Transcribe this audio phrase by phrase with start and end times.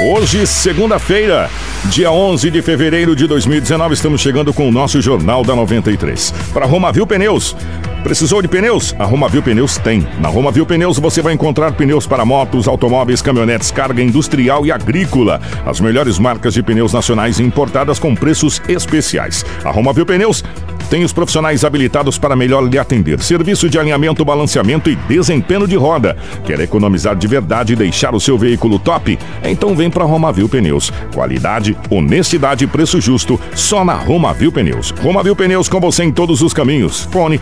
[0.00, 1.50] Hoje, segunda-feira,
[1.86, 6.32] dia 11 de fevereiro de 2019, estamos chegando com o nosso Jornal da 93.
[6.54, 7.56] Para Romavil Pneus.
[8.02, 8.94] Precisou de pneus?
[8.98, 10.06] A Romavil Pneus tem.
[10.20, 15.40] Na Romavil Pneus você vai encontrar pneus para motos, automóveis, caminhonetes, carga industrial e agrícola.
[15.66, 19.44] As melhores marcas de pneus nacionais importadas com preços especiais.
[19.64, 20.42] A Romavil Pneus
[20.88, 23.20] tem os profissionais habilitados para melhor lhe atender.
[23.20, 26.16] Serviço de alinhamento, balanceamento e desempenho de roda.
[26.44, 29.18] Quer economizar de verdade e deixar o seu veículo top?
[29.44, 30.90] Então vem para Romavil Pneus.
[31.12, 34.90] Qualidade, honestidade e preço justo só na Romavil Pneus.
[35.02, 37.02] Romavil Pneus com você em todos os caminhos.
[37.10, 37.38] Fone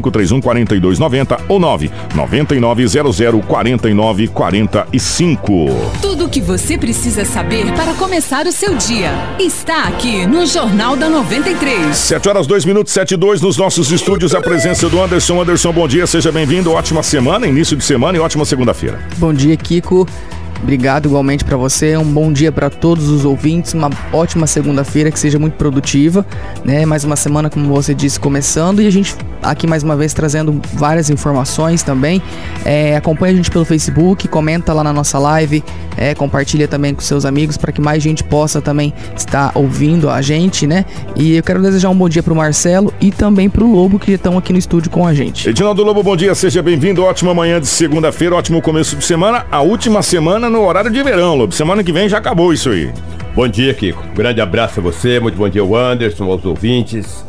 [0.00, 5.68] 3531 4290 ou 9 9900 4945.
[6.00, 10.96] Tudo o que você precisa saber para começar o seu dia está aqui no Jornal
[10.96, 11.96] da 93.
[11.96, 14.34] 7 horas 2 minutos 72 nos nossos estúdios.
[14.34, 15.42] A presença do Anderson.
[15.42, 16.72] Anderson, bom dia, seja bem-vindo.
[16.72, 19.00] Ótima semana, início de semana e ótima segunda-feira.
[19.18, 20.06] Bom dia, Kiko.
[20.62, 21.96] Obrigado igualmente para você.
[21.96, 23.74] Um bom dia para todos os ouvintes.
[23.74, 26.26] Uma ótima segunda-feira que seja muito produtiva,
[26.64, 26.84] né?
[26.84, 30.60] Mais uma semana, como você disse, começando e a gente aqui mais uma vez trazendo
[30.74, 32.22] várias informações também.
[32.64, 35.62] É, acompanha a gente pelo Facebook, comenta lá na nossa live,
[35.96, 40.20] é, compartilha também com seus amigos para que mais gente possa também estar ouvindo a
[40.20, 40.84] gente, né?
[41.16, 43.98] E eu quero desejar um bom dia para o Marcelo e também para o Lobo
[43.98, 45.48] que estão aqui no estúdio com a gente.
[45.48, 47.02] Edinaldo Lobo, bom dia, seja bem-vindo.
[47.02, 49.46] Ótima manhã de segunda-feira, ótimo começo de semana.
[49.50, 51.52] A última semana no horário de verão, Lobo.
[51.52, 52.90] Semana que vem já acabou isso aí.
[53.34, 54.02] Bom dia, Kiko.
[54.14, 57.24] Grande abraço a você, muito bom dia Anderson, aos ouvintes.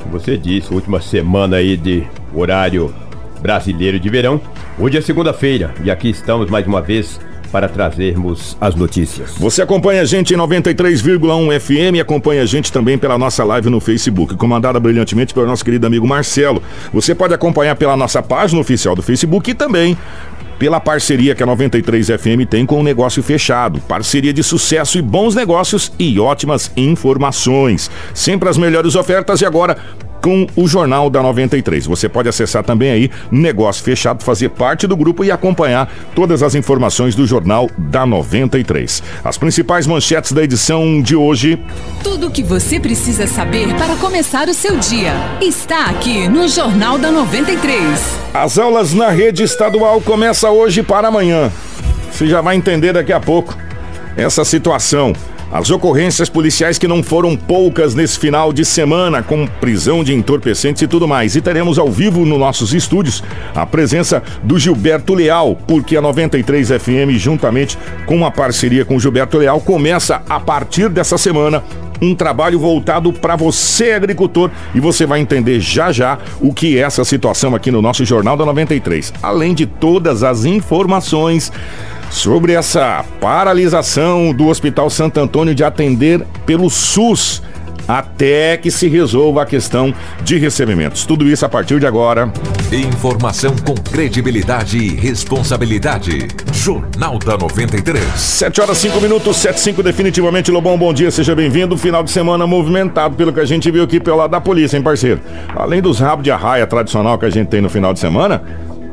[0.00, 2.92] Como você disse, última semana aí de horário
[3.40, 4.40] brasileiro de verão.
[4.78, 7.20] Hoje é segunda-feira e aqui estamos mais uma vez
[7.52, 9.34] para trazermos as notícias.
[9.36, 13.68] Você acompanha a gente em 93,1 FM e acompanha a gente também pela nossa live
[13.68, 16.62] no Facebook, comandada brilhantemente pelo nosso querido amigo Marcelo.
[16.92, 19.96] Você pode acompanhar pela nossa página oficial do Facebook e também
[20.62, 23.80] pela parceria que a 93 FM tem com o Negócio Fechado.
[23.80, 27.90] Parceria de sucesso e bons negócios e ótimas informações.
[28.14, 29.76] Sempre as melhores ofertas e agora
[30.22, 31.86] com o Jornal da 93.
[31.86, 36.54] Você pode acessar também aí Negócio Fechado, fazer parte do grupo e acompanhar todas as
[36.54, 39.02] informações do Jornal da 93.
[39.24, 41.58] As principais manchetes da edição de hoje.
[42.02, 46.96] Tudo o que você precisa saber para começar o seu dia está aqui no Jornal
[46.98, 47.82] da 93.
[48.32, 51.50] As aulas na rede estadual começam hoje para amanhã.
[52.10, 53.56] Você já vai entender daqui a pouco
[54.16, 55.12] essa situação.
[55.52, 60.80] As ocorrências policiais que não foram poucas nesse final de semana, com prisão de entorpecentes
[60.80, 61.36] e tudo mais.
[61.36, 63.22] E teremos ao vivo nos nossos estúdios
[63.54, 67.76] a presença do Gilberto Leal, porque a 93 FM, juntamente
[68.06, 71.62] com uma parceria com o Gilberto Leal, começa a partir dessa semana
[72.00, 76.80] um trabalho voltado para você, agricultor, e você vai entender já já o que é
[76.80, 79.12] essa situação aqui no nosso Jornal da 93.
[79.22, 81.52] Além de todas as informações
[82.12, 87.42] sobre essa paralisação do Hospital Santo Antônio de atender pelo SUS
[87.88, 89.92] até que se resolva a questão
[90.22, 91.04] de recebimentos.
[91.04, 92.32] Tudo isso a partir de agora.
[92.70, 96.28] Informação com credibilidade e responsabilidade.
[96.52, 98.04] Jornal da 93.
[98.14, 100.50] 7 horas 5 minutos, 7 5 definitivamente.
[100.50, 101.76] Lobão, bom dia, seja bem-vindo.
[101.76, 104.82] Final de semana movimentado pelo que a gente viu aqui pelo lado da polícia, hein,
[104.82, 105.20] parceiro?
[105.56, 108.42] Além dos rabos de arraia tradicional que a gente tem no final de semana,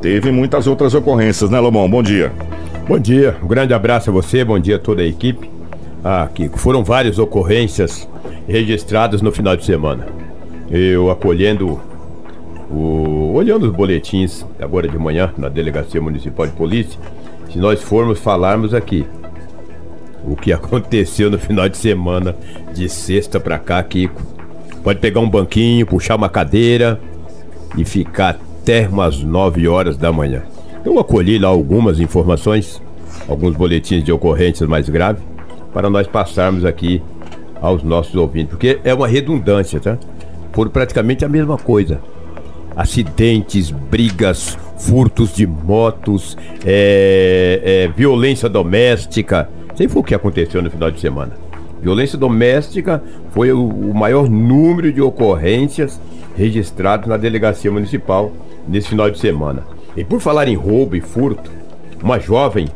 [0.02, 1.88] teve muitas outras ocorrências, né, Lobão?
[1.90, 2.32] Bom dia.
[2.90, 5.48] Bom dia, um grande abraço a você, bom dia a toda a equipe.
[6.04, 8.10] Ah, Kiko, foram várias ocorrências
[8.48, 10.08] registradas no final de semana.
[10.72, 11.80] Eu acolhendo
[12.68, 17.00] o, olhando os boletins agora de manhã na Delegacia Municipal de Polícia,
[17.52, 19.06] se nós formos falarmos aqui
[20.26, 22.36] o que aconteceu no final de semana
[22.74, 24.20] de sexta pra cá, Kiko,
[24.84, 27.00] pode pegar um banquinho, puxar uma cadeira
[27.78, 30.42] e ficar até umas 9 horas da manhã.
[30.86, 32.82] Eu acolhi lá algumas informações,
[33.30, 35.22] alguns boletins de ocorrências mais graves,
[35.74, 37.02] para nós passarmos aqui
[37.62, 39.98] aos nossos ouvintes, porque é uma redundância, tá?
[40.52, 42.02] Por praticamente a mesma coisa.
[42.76, 49.50] Acidentes, brigas, furtos de motos, é, é, violência doméstica.
[49.76, 51.34] Sei foi o que aconteceu no final de semana.
[51.82, 56.00] Violência doméstica foi o, o maior número de ocorrências
[56.36, 58.32] registrados na delegacia municipal
[58.68, 59.64] nesse final de semana.
[59.96, 61.52] E por falar em roubo e furto,
[62.02, 62.68] uma jovem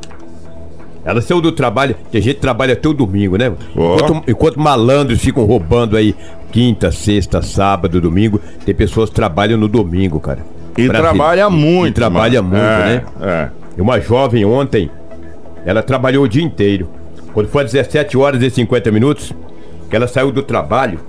[1.06, 3.52] ela saiu do trabalho, que a gente trabalha até o domingo, né?
[3.76, 3.96] Ó.
[3.96, 6.16] Enquanto, enquanto malandros ficam roubando aí
[6.52, 10.40] quinta, sexta, sábado, domingo, tem pessoas que trabalham no domingo, cara.
[10.78, 11.90] E Pra- trabalha muito.
[11.90, 12.56] E trabalha mano.
[12.56, 13.04] muito, É, né?
[13.22, 13.50] É.
[13.78, 14.90] E uma jovem ontem,
[15.66, 16.88] ela trabalhou o dia inteiro.
[17.34, 19.34] Quando foi às 17 horas e 50 minutos,
[19.90, 21.00] que ela saiu do trabalho,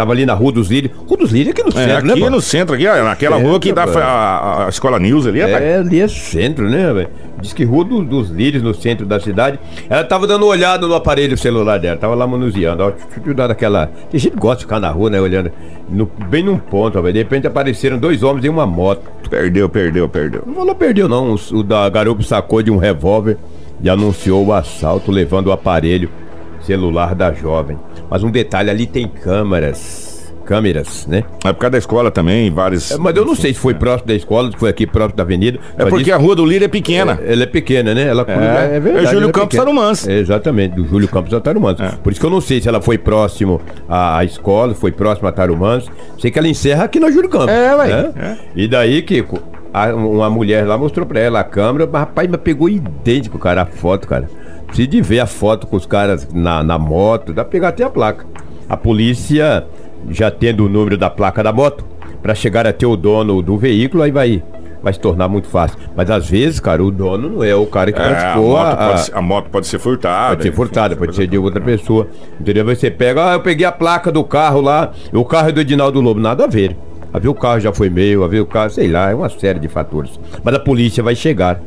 [0.00, 0.92] tava ali na Rua dos Lírios.
[1.06, 2.36] Rua dos Lírios é aqui no É, centro, né, aqui mano?
[2.36, 5.40] no centro, aqui, ó, naquela É, rua que dá a, a escola News ali.
[5.40, 7.08] É, É, ali é centro, né, velho?
[7.40, 9.58] Diz que Rua do- dos Lírios, no centro da cidade.
[9.88, 12.82] Ela tava dando uma olhada no aparelho celular dela, tava lá manuseando.
[12.82, 13.86] Ó, deixa eu dar aquela.
[14.10, 15.50] Tem gente que gosta de ficar na rua, né, olhando.
[15.88, 17.12] no- bem num ponto, velho.
[17.12, 19.02] De repente apareceram dois homens em uma moto.
[19.28, 20.42] Perdeu, perdeu, perdeu.
[20.46, 21.34] Não falou perdeu, não.
[21.34, 23.36] O, o da garupa sacou de um revólver
[23.82, 26.08] e anunciou o assalto, levando o aparelho
[26.62, 27.78] celular da jovem.
[28.10, 30.08] Mas um detalhe, ali tem câmeras.
[30.44, 31.22] Câmeras, né?
[31.44, 32.90] É por causa da escola também, vários.
[32.90, 35.22] É, Mas eu não sei se foi próximo da escola, se foi aqui próximo da
[35.22, 35.60] avenida.
[35.78, 37.20] É porque disse- a rua do Lírio é pequena.
[37.24, 38.08] ela é pequena, né?
[38.08, 39.64] Ela É, é Júlio ela Campos pequena.
[39.64, 40.08] Tarumãs.
[40.08, 41.78] É, exatamente, do Júlio Campos a Tarumãs.
[41.78, 41.90] É.
[42.02, 45.28] Por isso que eu não sei se ela foi próximo à, à escola, foi próximo
[45.28, 45.86] a Tarumãs.
[46.18, 47.48] Sei que ela encerra aqui na Júlio Campos.
[47.50, 47.86] É, ué.
[47.86, 48.12] né?
[48.16, 48.36] É.
[48.56, 49.38] E daí, Kiko,
[49.72, 53.62] a- uma mulher lá mostrou pra ela a câmera, mas rapaz, mas pegou idêntico, cara,
[53.62, 54.28] a foto, cara.
[54.66, 57.82] Precisa de ver a foto com os caras na, na moto, dá pra pegar até
[57.84, 58.24] a placa.
[58.68, 59.64] A polícia,
[60.10, 61.84] já tendo o número da placa da moto,
[62.22, 64.42] pra chegar até o dono do veículo, aí vai,
[64.82, 65.76] vai se tornar muito fácil.
[65.96, 68.60] Mas às vezes, cara, o dono não é o cara que É, a, praticou moto
[68.66, 70.28] a- a- pode ser, a moto pode ser furtada.
[70.28, 72.06] Pode ser enfim, furtada, pode ser de outra pessoa.
[72.40, 72.64] Entendeu?
[72.64, 76.00] Você pega, ah, eu peguei a placa do carro lá, o carro é do Edinaldo
[76.00, 76.20] Lobo.
[76.20, 76.76] Nada a ver.
[77.12, 79.28] A ver o carro já foi meu, a ver o carro, sei lá, é uma
[79.28, 80.18] série de fatores.
[80.44, 81.60] Mas a polícia vai chegar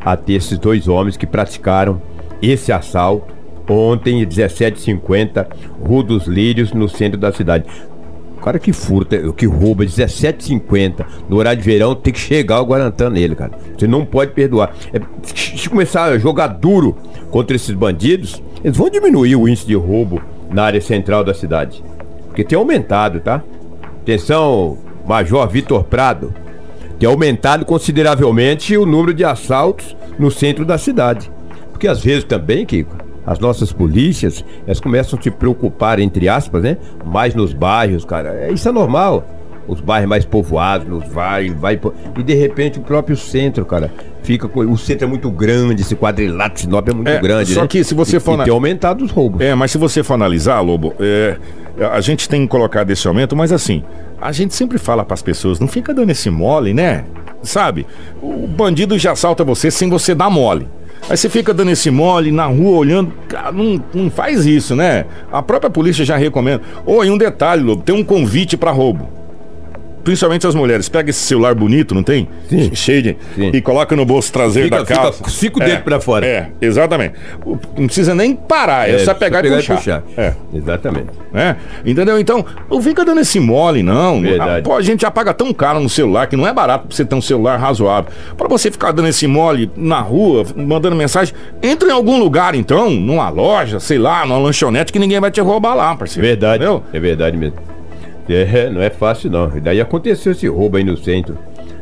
[0.00, 2.00] a ter esses dois homens que praticaram
[2.40, 3.34] esse assalto
[3.72, 5.46] ontem, 17h50,
[5.80, 7.64] Rua dos Lírios, no centro da cidade.
[8.36, 12.66] O cara que furta, que rouba 17,50 no horário de verão, tem que chegar o
[12.66, 13.52] Guarantã nele, cara.
[13.76, 14.74] Você não pode perdoar.
[14.92, 16.94] É, se começar a jogar duro
[17.30, 20.20] contra esses bandidos, eles vão diminuir o índice de roubo
[20.50, 21.82] na área central da cidade.
[22.26, 23.42] Porque tem aumentado, tá?
[24.04, 26.32] Atenção, Major Vitor Prado.
[26.98, 31.30] Tem aumentado consideravelmente o número de assaltos no centro da cidade.
[31.72, 32.94] Porque às vezes também, Kiko,
[33.26, 36.76] as nossas polícias, elas começam a se preocupar, entre aspas, né?
[37.04, 38.28] Mais nos bairros, cara.
[38.34, 39.26] É, Isso é normal.
[39.66, 41.80] Os bairros mais povoados, nos vai, vai.
[42.18, 43.90] E de repente o próprio centro, cara.
[44.22, 44.60] Fica com.
[44.60, 47.54] O centro é muito grande, esse quadrilátero de Sinop é muito É, grande.
[47.54, 47.66] só né?
[47.66, 49.40] que se você E- for e na- tem aumentado os roubos.
[49.40, 51.38] É, mas se você for analisar, Lobo, é,
[51.78, 53.82] a gente tem colocado esse aumento, mas assim,
[54.20, 57.04] a gente sempre fala pras pessoas, não fica dando esse mole, né?
[57.42, 57.86] Sabe?
[58.22, 60.68] O bandido já assalta você sem você dar mole.
[61.08, 63.12] Aí você fica dando esse mole na rua, olhando.
[63.28, 65.04] Cara, não, não faz isso, né?
[65.30, 66.62] A própria polícia já recomenda.
[66.86, 69.08] Ô, e um detalhe, Lobo, tem um convite pra roubo.
[70.04, 70.88] Principalmente as mulheres.
[70.88, 72.28] Pega esse celular bonito, não tem?
[72.48, 72.70] Sim.
[72.74, 73.16] Cheio de.
[73.34, 73.50] Sim.
[73.54, 75.22] E coloca no bolso traseiro Fica- da fica calça.
[75.24, 76.26] com cinco dedos pra fora.
[76.26, 77.14] É, exatamente.
[77.44, 80.02] Não precisa nem parar, é, só pegar, e puxar.
[80.16, 80.34] É.
[80.52, 81.06] Exatamente.
[81.32, 81.56] né?
[81.84, 82.18] Entendeu?
[82.18, 84.20] Então, não fica dando esse mole, não.
[84.20, 84.62] Verdade.
[84.62, 87.04] Pô, a gente já paga tão caro no celular que não é barato pra você
[87.04, 88.10] ter um celular razoável.
[88.36, 92.90] Pra você ficar dando esse mole na rua, mandando mensagem, entra em algum lugar então,
[92.90, 96.26] numa loja, sei lá, numa lanchonete que ninguém vai te roubar lá, parceiro.
[96.26, 96.62] Verdade.
[96.62, 96.82] Entendeu?
[96.92, 97.56] É verdade mesmo.
[98.28, 99.54] É, não é fácil não.
[99.56, 101.36] E daí aconteceu esse roubo aí no centro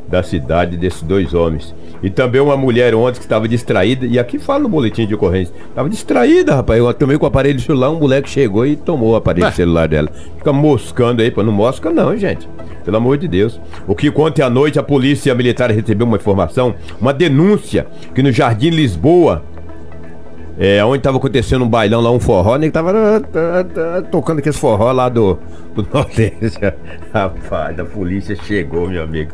[0.09, 1.75] da cidade desses dois homens.
[2.03, 5.55] E também uma mulher ontem que estava distraída, e aqui fala no boletim de ocorrência,
[5.69, 6.79] estava distraída, rapaz.
[6.79, 9.53] Eu tomei com o aparelho celular, um moleque chegou e tomou o aparelho Ué.
[9.53, 10.11] celular dela.
[10.37, 11.43] Fica moscando aí, pô.
[11.43, 12.47] Não mosca não, gente.
[12.85, 13.59] Pelo amor de Deus.
[13.87, 18.33] O que ontem à noite a polícia militar recebeu uma informação, uma denúncia, que no
[18.33, 19.45] Jardim Lisboa,
[20.59, 22.67] é, onde tava acontecendo um bailão lá, um forró, né?
[22.67, 25.39] Que tava ah, ah, ah, tocando aqueles forró lá do,
[25.75, 26.61] do Nordeste.
[27.13, 29.33] Rapaz, a polícia chegou, meu amigo.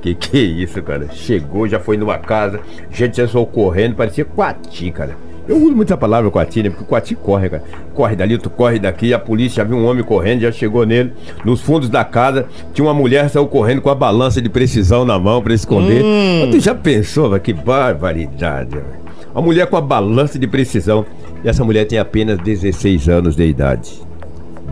[0.00, 1.08] Que que é isso, cara?
[1.12, 2.60] Chegou, já foi numa casa,
[2.90, 5.14] gente já saiu correndo, parecia Coati, cara.
[5.46, 6.70] Eu uso muita palavra Coati, né?
[6.70, 7.64] Porque Coati corre, cara.
[7.92, 11.12] Corre dali, tu corre daqui, a polícia já viu um homem correndo, já chegou nele.
[11.44, 15.18] Nos fundos da casa, tinha uma mulher saiu correndo com a balança de precisão na
[15.18, 16.02] mão pra esconder.
[16.40, 17.42] Mas tu já pensou, velho?
[17.42, 18.99] Que barbaridade, velho.
[19.32, 21.04] Uma mulher com a balança de precisão.
[21.44, 23.90] E essa mulher tem apenas 16 anos de idade.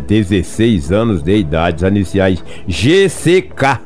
[0.06, 1.84] 16 anos de idade.
[1.84, 3.80] As iniciais GCK.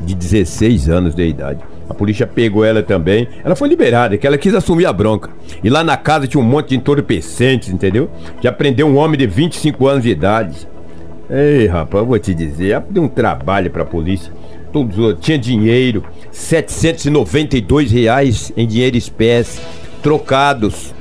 [0.00, 1.60] De 16 anos de idade.
[1.88, 3.28] A polícia pegou ela também.
[3.44, 5.30] Ela foi liberada, que ela quis assumir a bronca.
[5.62, 8.10] E lá na casa tinha um monte de entorpecentes, entendeu?
[8.42, 10.68] Já prendeu um homem de 25 anos de idade.
[11.30, 14.32] Ei, rapaz, eu vou te dizer, deu um trabalho pra polícia.
[14.72, 19.60] Todos, os- tinha dinheiro, 792 reais em dinheiro espécie,
[20.06, 20.94] trocados.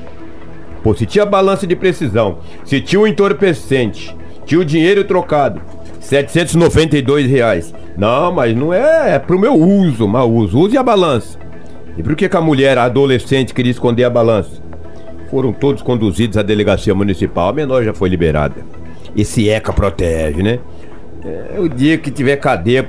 [0.81, 5.61] Pô, se tinha balança de precisão, se tinha o entorpecente, tinha o dinheiro trocado,
[5.99, 7.71] 792 reais.
[7.95, 10.57] Não, mas não é, é pro meu uso, mau uso.
[10.57, 11.37] Use a balança.
[11.95, 14.59] E por que, que a mulher, a adolescente, queria esconder a balança?
[15.29, 17.49] Foram todos conduzidos à delegacia municipal.
[17.49, 18.55] A menor já foi liberada.
[19.15, 20.57] Esse ECA protege, né?
[21.23, 22.83] É, o dia que tiver cadeia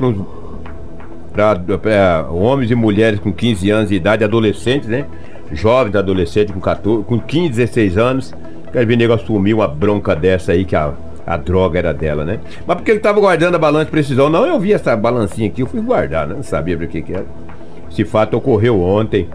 [1.35, 5.04] para homens e mulheres com 15 anos de idade, adolescentes, né?
[5.53, 8.35] Jovens adolescentes com, 14, com 15, 16 anos.
[8.73, 10.93] Quero ver nego assumir uma bronca dessa aí que a,
[11.26, 12.41] a droga era dela, né?
[12.67, 14.29] Mas porque ele tava guardando a balança de precisão?
[14.29, 16.35] Não, eu vi essa balancinha aqui, eu fui guardar, né?
[16.35, 17.26] Não sabia para que que era.
[17.91, 19.29] Esse fato ocorreu ontem,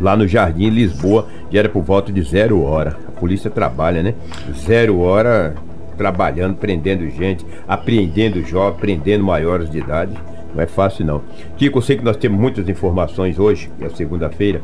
[0.00, 2.96] lá no Jardim Lisboa, e era por volta de zero hora.
[3.08, 4.14] A polícia trabalha, né?
[4.54, 5.54] Zero hora
[5.96, 10.12] trabalhando, prendendo gente, apreendendo jovens, prendendo maiores de idade.
[10.54, 11.22] Não é fácil não.
[11.56, 14.62] Kiko, eu sei que nós temos muitas informações hoje, é segunda-feira,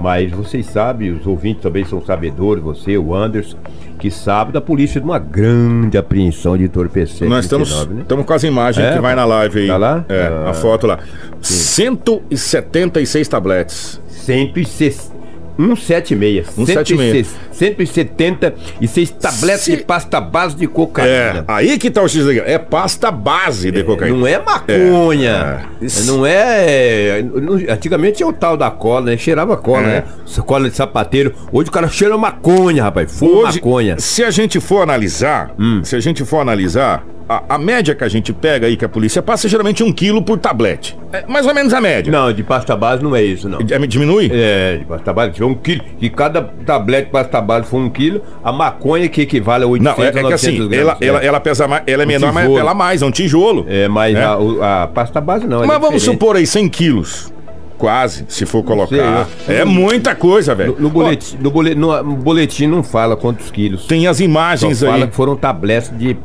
[0.00, 3.56] mas vocês sabem, os ouvintes também são sabedores, você, o Anderson,
[3.98, 7.24] que sábado a polícia de uma grande apreensão de entorpecente.
[7.28, 8.02] Nós estamos, 29, né?
[8.02, 8.92] estamos com as imagens É?
[8.94, 9.66] que vai na live aí.
[9.66, 10.04] Tá lá?
[10.08, 10.50] É, Ah.
[10.50, 10.98] a foto lá.
[11.40, 14.00] 176 tabletes.
[14.08, 15.12] 106
[15.58, 16.46] 176.
[16.54, 17.36] 176.
[17.50, 21.44] 176 tabletes Se- de pasta base de É, cocaína.
[21.48, 24.16] aí que tá o X É pasta base de cocaína.
[24.16, 25.66] Não é maconha.
[25.80, 26.02] É, é.
[26.06, 27.22] Não é.
[27.22, 29.16] não- Antigamente tinha o tal da cola, né?
[29.16, 29.86] Cheirava cola, É.
[29.86, 30.04] né?
[30.46, 31.34] Cola de sapateiro.
[31.52, 33.18] Hoje o cara cheira maconha, rapaz.
[33.18, 33.94] Fuma Hoje, maconha.
[33.94, 33.98] Hum.
[33.98, 35.50] se a gente for analisar,
[35.82, 38.88] se a gente for analisar, a, a média que a gente pega aí que a
[38.88, 40.96] polícia passa é geralmente um quilo por tablete.
[41.12, 42.10] É mais ou menos a média.
[42.10, 43.58] Não, de pasta base não é isso, não.
[43.60, 44.30] É, Diminui?
[44.32, 45.82] É, de pasta base, tiver um quilo.
[46.00, 49.96] E cada tablete de pasta base for um quilo, a maconha que equivale a 800,
[49.98, 50.78] Não, é, é que 900 assim, gramas.
[50.78, 51.06] ela, é.
[51.06, 52.60] ela, ela pesa mais, ela é Um menor, mas tijolo.
[52.62, 53.66] pesa mais, é um tijolo.
[53.68, 54.24] É, mas né?
[54.24, 55.60] a, a pasta base não.
[55.66, 56.04] Mas é vamos diferente.
[56.20, 57.32] supor aí 100 quilos.
[57.76, 59.26] Quase, se for colocar.
[59.46, 60.74] sei, é eu- muita coisa, velho.
[60.76, 63.86] No, no boletim, no, boletim, no boletim não fala quantos quilos.
[63.86, 65.06] Tem as Só imagens fala aí.
[65.06, 66.16] que foram tabletes de.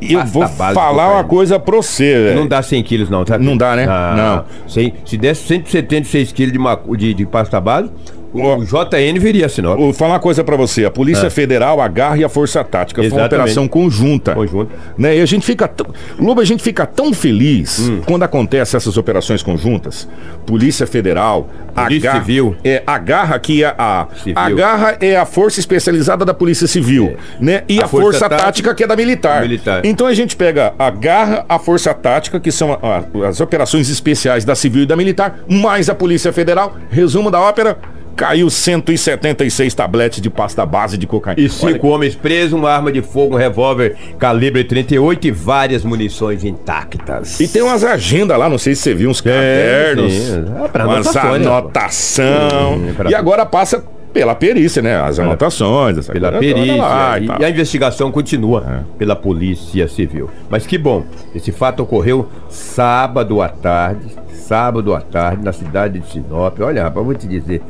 [0.00, 2.40] Eu vou falar uma coisa pra você, velho.
[2.40, 3.36] Não dá 100 quilos, não, tá?
[3.38, 3.86] Não dá, né?
[4.16, 4.44] Não.
[4.68, 7.90] Cem- se desse 176 quilos de, de, de pasta base,
[8.32, 9.78] o, JN viria a Sinop.
[9.78, 10.84] Vou falar uma coisa pra você.
[10.84, 13.00] A Polícia Federal, a Garra e a Força Tática.
[13.02, 13.20] Foi uma.
[13.20, 13.34] Exatamente.
[13.42, 14.34] operação conjunta.
[14.34, 14.74] Conjunta.
[14.96, 15.16] Né?
[15.16, 15.86] E a gente fica tão...
[16.18, 18.00] Lobo, a gente fica tão feliz Hum.
[18.06, 20.08] quando acontecem essas operações conjuntas.
[20.46, 22.24] Polícia Federal, Polícia a Garra...
[22.24, 22.56] Civil.
[22.64, 24.06] É, a Garra que é a...
[24.22, 24.34] Civil.
[24.36, 27.16] A Garra é a força especializada da Polícia Civil.
[27.40, 27.62] Né?
[27.68, 29.42] E a, A Força, Força Tática, Tática que é da Militar.
[29.42, 29.84] Militar.
[29.84, 32.78] Então a gente pega a Garra, a Força Tática, que são a-
[33.24, 36.76] a- as operações especiais da Civil e da Militar, mais a Polícia Federal.
[36.90, 37.76] Resumo da ópera...
[38.18, 41.40] Caiu 176 tabletes de pasta base de cocaína.
[41.40, 46.42] E cinco homens presos, uma arma de fogo, um revólver calibre 38 e várias munições
[46.42, 47.38] intactas.
[47.38, 50.12] E tem umas agendas lá, não sei se você viu, uns cadernos.
[50.12, 52.80] É umas né, anotação.
[52.96, 54.96] Pra- E agora passa pela perícia, né?
[55.00, 56.76] As anotações, essa Pela perícia.
[56.76, 58.98] lá e, e a investigação continua É.
[58.98, 60.28] pela Polícia Civil.
[60.50, 61.04] Mas que bom,
[61.36, 66.58] esse fato ocorreu sábado à tarde, sábado à tarde, na cidade de Sinop.
[66.60, 67.60] Olha, rapaz, vou te dizer,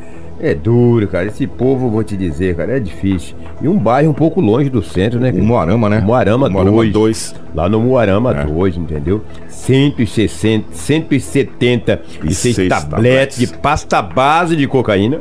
[0.41, 1.27] é duro, cara.
[1.27, 3.35] Esse povo, vou te dizer, cara, é difícil.
[3.61, 5.31] E um bairro um pouco longe do centro, né?
[5.33, 6.01] O Moarama, né?
[6.01, 6.93] Moarama, Moarama 2.
[6.93, 7.35] 2.
[7.55, 8.45] Lá no Moarama É.
[8.45, 9.23] 2, entendeu?
[9.49, 13.39] 160, 176 seis tabletes tabletes.
[13.39, 15.21] de pasta base de cocaína,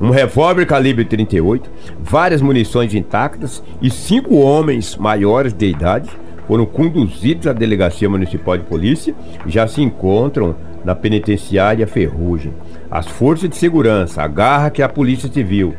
[0.00, 1.70] um revólver calibre 38,
[2.00, 6.08] várias munições intactas e cinco homens maiores de idade
[6.48, 9.14] foram conduzidos à delegacia municipal de polícia
[9.46, 12.54] e já se encontram na penitenciária Ferrugem.
[12.90, 15.74] As forças de segurança, a Garra que é a Polícia Civil,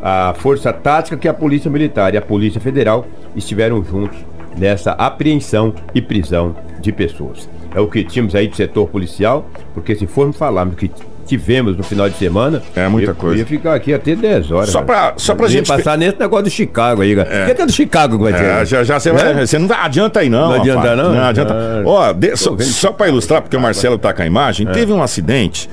[0.00, 3.04] a Força Tática que é a Polícia Militar e a Polícia Federal
[3.34, 4.16] estiveram juntos
[4.56, 7.48] nessa apreensão e prisão de pessoas.
[7.74, 10.88] É o que tínhamos aí do setor policial, porque se formos falarmos que
[11.24, 13.36] tivemos no final de semana, É muita eu, coisa.
[13.36, 14.70] Eu ia ficar aqui até 10 horas.
[14.70, 15.10] Só cara.
[15.10, 17.28] pra- só pra Eu gente- passar nesse negócio do Chicago aí, cara.
[17.28, 18.44] É do Chicago vai ter?
[18.44, 19.46] É, já, já você, vai, É?
[19.46, 20.48] você não adianta aí, não.
[20.50, 20.98] Não adianta, rapaz.
[20.98, 21.14] não?
[21.14, 21.54] Não adianta.
[21.54, 24.92] Ah, Ó, de- só, só pra ilustrar, porque o Marcelo tá com a imagem, teve
[24.92, 25.68] um acidente.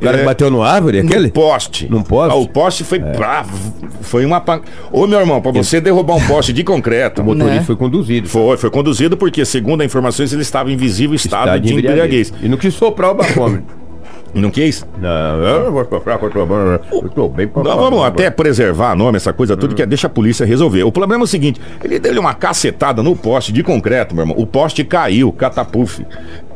[0.00, 1.26] O cara que é, bateu no árvore, aquele?
[1.26, 1.86] No poste.
[1.88, 2.32] Num poste?
[2.32, 3.56] Ah, o poste foi bravo.
[4.00, 4.40] Foi uma.
[4.40, 7.22] pan- Ô, meu irmão, pra você derrubar um poste de concreto.
[7.22, 7.62] O motorista Né?
[7.64, 8.28] foi conduzido.
[8.28, 12.32] Foi, foi conduzido porque, segundo informações, ele estava em visível estado Tá de embriaguez.
[12.42, 13.64] E não quis soprar o bafômetro.
[14.34, 14.86] Não quis?
[14.98, 16.00] não, eu vou tô,
[16.46, 19.86] bom, eu tô bem pra Não, vamos até preservar nome, essa coisa tudo, que é
[19.86, 20.82] deixa a polícia resolver.
[20.84, 24.36] O problema é o seguinte: ele deu uma cacetada no poste de concreto, meu irmão.
[24.38, 26.04] O poste caiu, catapuf.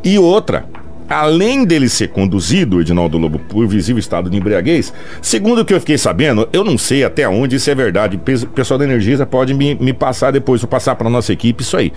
[0.03, 0.65] E outra.
[1.09, 4.93] Além dele ser conduzido, Edinaldo Lobo, por visível estado de embriaguez,
[5.23, 8.17] segundo o que eu fiquei sabendo, eu não sei até onde isso é verdade.
[8.17, 11.77] O pessoal da Energisa pode me, me passar depois, vou passar para nossa equipe isso
[11.77, 11.93] aí.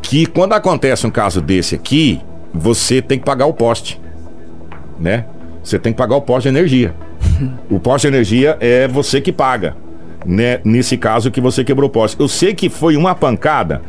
[0.00, 2.20] Que quando acontece um caso desse aqui,
[2.52, 4.00] você tem que pagar o poste
[4.98, 5.24] né?
[5.62, 6.94] Você tem que pagar o poste de energia.
[7.70, 9.74] o poste de energia é você que paga.
[10.26, 12.18] né, nesse caso que você quebrou poste.
[12.18, 13.82] Eu sei que foi uma pancada.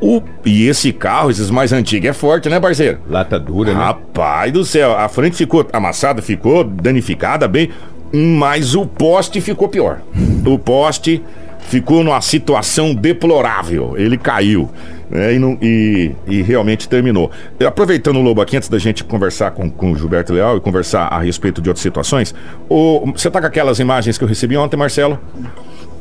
[0.00, 2.98] O, e esse carro, esses mais antigos, é forte, né, parceiro?
[3.08, 3.78] Lata dura, né?
[3.78, 7.70] Rapaz do céu, a frente ficou amassada, ficou danificada bem,
[8.12, 10.00] mas o poste ficou pior.
[10.44, 11.22] O poste
[11.60, 13.94] ficou numa situação deplorável.
[13.96, 14.68] Ele caiu.
[15.12, 17.30] Né, e, não- e- e realmente terminou.
[17.64, 21.04] Aproveitando o Lobo aqui, antes da gente conversar com, com o Gilberto Leal e conversar
[21.08, 22.34] a respeito de outras situações,
[22.68, 25.18] o- você tá com aquelas imagens que eu recebi ontem, Marcelo?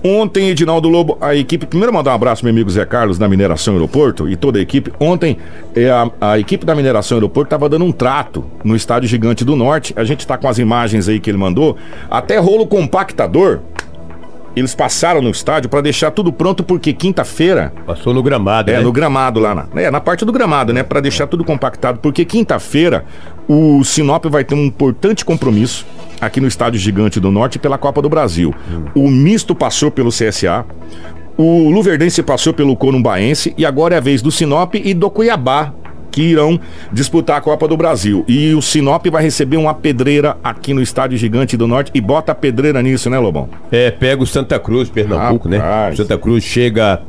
[0.04, 1.64] Ontem, Edinaldo Lobo, a equipe.
[1.68, 4.92] Primeiro, mandar um abraço, meu amigo Zé Carlos, da Mineração Aeroporto e toda a equipe.
[5.00, 5.38] Ontem,
[5.76, 9.56] é, a, a equipe da Mineração Aeroporto estava dando um trato no Estádio Gigante do
[9.56, 9.94] Norte.
[9.96, 11.78] A gente está com as imagens aí que ele mandou.
[12.10, 13.60] Até rolo compactador.
[14.56, 18.82] Eles passaram no estádio para deixar tudo pronto, porque quinta-feira Passou no gramado, é, né?
[18.82, 20.84] no gramado lá na, é, na parte do gramado, né?
[20.84, 23.06] Pra deixar tudo compactado, porque quinta-feira
[23.48, 25.86] o Sinop vai ter um importante compromisso
[26.20, 28.54] aqui no Estádio Gigante do Norte pela Copa do Brasil.
[28.94, 30.66] O misto passou pelo CSA.
[31.38, 35.74] O Luverdense passou pelo Corumbaense e agora é a vez do Sinop e do Cuiabá
[36.12, 36.60] que irão
[36.92, 38.26] disputar a Copa do Brasil.
[38.28, 42.34] E o Sinop vai receber uma pedreira aqui no Estádio Gigante do Norte e bota
[42.34, 43.50] a pedreira nisso, né, Lobão?
[43.72, 45.58] É, pega o Santa Cruz, Pernambuco, né?
[45.58, 45.98] Rapaz.
[45.98, 47.02] Santa Cruz chega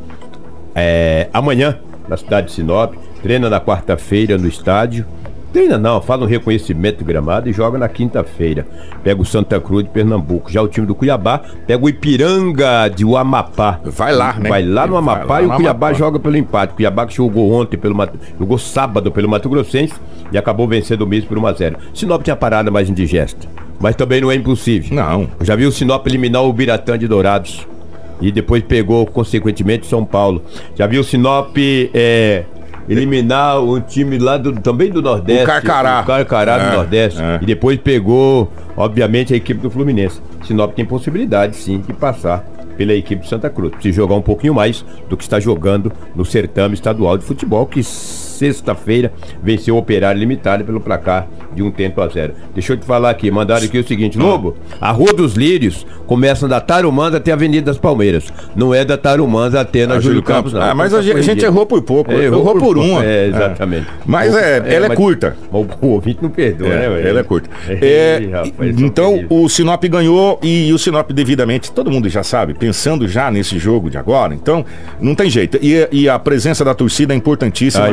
[0.74, 1.78] é, amanhã
[2.08, 5.04] na cidade de Sinop, treina na quarta-feira no estádio.
[5.52, 8.66] Treina não, faz um reconhecimento do gramado e joga na quinta-feira.
[9.04, 10.50] Pega o Santa Cruz de Pernambuco.
[10.50, 13.78] Já o time do Cuiabá pega o Ipiranga de Amapá.
[13.84, 14.48] Vai lá, né?
[14.48, 15.98] Vai lá no Amapá lá e o Cuiabá Amapá.
[15.98, 16.72] joga pelo empate.
[16.72, 19.92] O Cuiabá que jogou ontem pelo Mato- jogou sábado pelo Mato Grossense
[20.32, 21.76] e acabou vencendo o mesmo por 1 a 0.
[21.92, 23.46] Sinop tinha parada mais indigesta,
[23.78, 24.96] mas também não é impossível.
[24.96, 25.28] Não.
[25.38, 27.66] Eu já vi o Sinop eliminar o Biratã de Dourados.
[28.22, 30.42] E depois pegou, consequentemente, São Paulo.
[30.76, 31.56] Já viu o Sinop
[31.92, 32.44] é,
[32.88, 35.44] eliminar um time lá do, também do Nordeste.
[35.44, 36.00] O Carcará.
[36.00, 37.20] O Carcará É, do Nordeste.
[37.20, 37.38] é.
[37.42, 40.20] E depois pegou, obviamente, a equipe do Fluminense.
[40.44, 42.44] Sinop tem possibilidade, sim, de passar
[42.76, 43.72] pela equipe de Santa Cruz.
[43.72, 47.82] Precisa jogar um pouquinho mais do que está jogando no certame estadual de futebol, que
[48.42, 52.34] sexta-feira venceu o Operário Limitado pelo placar de um tento a zero.
[52.54, 56.48] Deixa eu te falar aqui, mandaram aqui o seguinte, Lobo, a Rua dos Lírios começa
[56.48, 58.32] da Tarumãs até a Avenida das Palmeiras.
[58.56, 60.60] Não é da Tarumãs até na A Júlio Campos, não.
[60.62, 62.10] Ah, mas a gente, gente errou por pouco.
[62.10, 63.04] É, errou, por, uma.
[63.04, 63.86] É, exatamente.
[64.04, 65.36] Mas é, ela é mas- curta.
[65.52, 67.08] mas O ouvinte não perdoa, né, É, velho?
[67.08, 67.48] ela é curta.
[67.82, 73.06] É, rapaz, então, o Sinop ganhou e o Sinop devidamente, todo mundo já sabe, pensando
[73.08, 74.64] já nesse jogo de agora, então
[75.00, 75.58] não tem jeito.
[75.60, 77.86] E, e a presença da torcida é importantíssima.
[77.86, 77.90] Ah,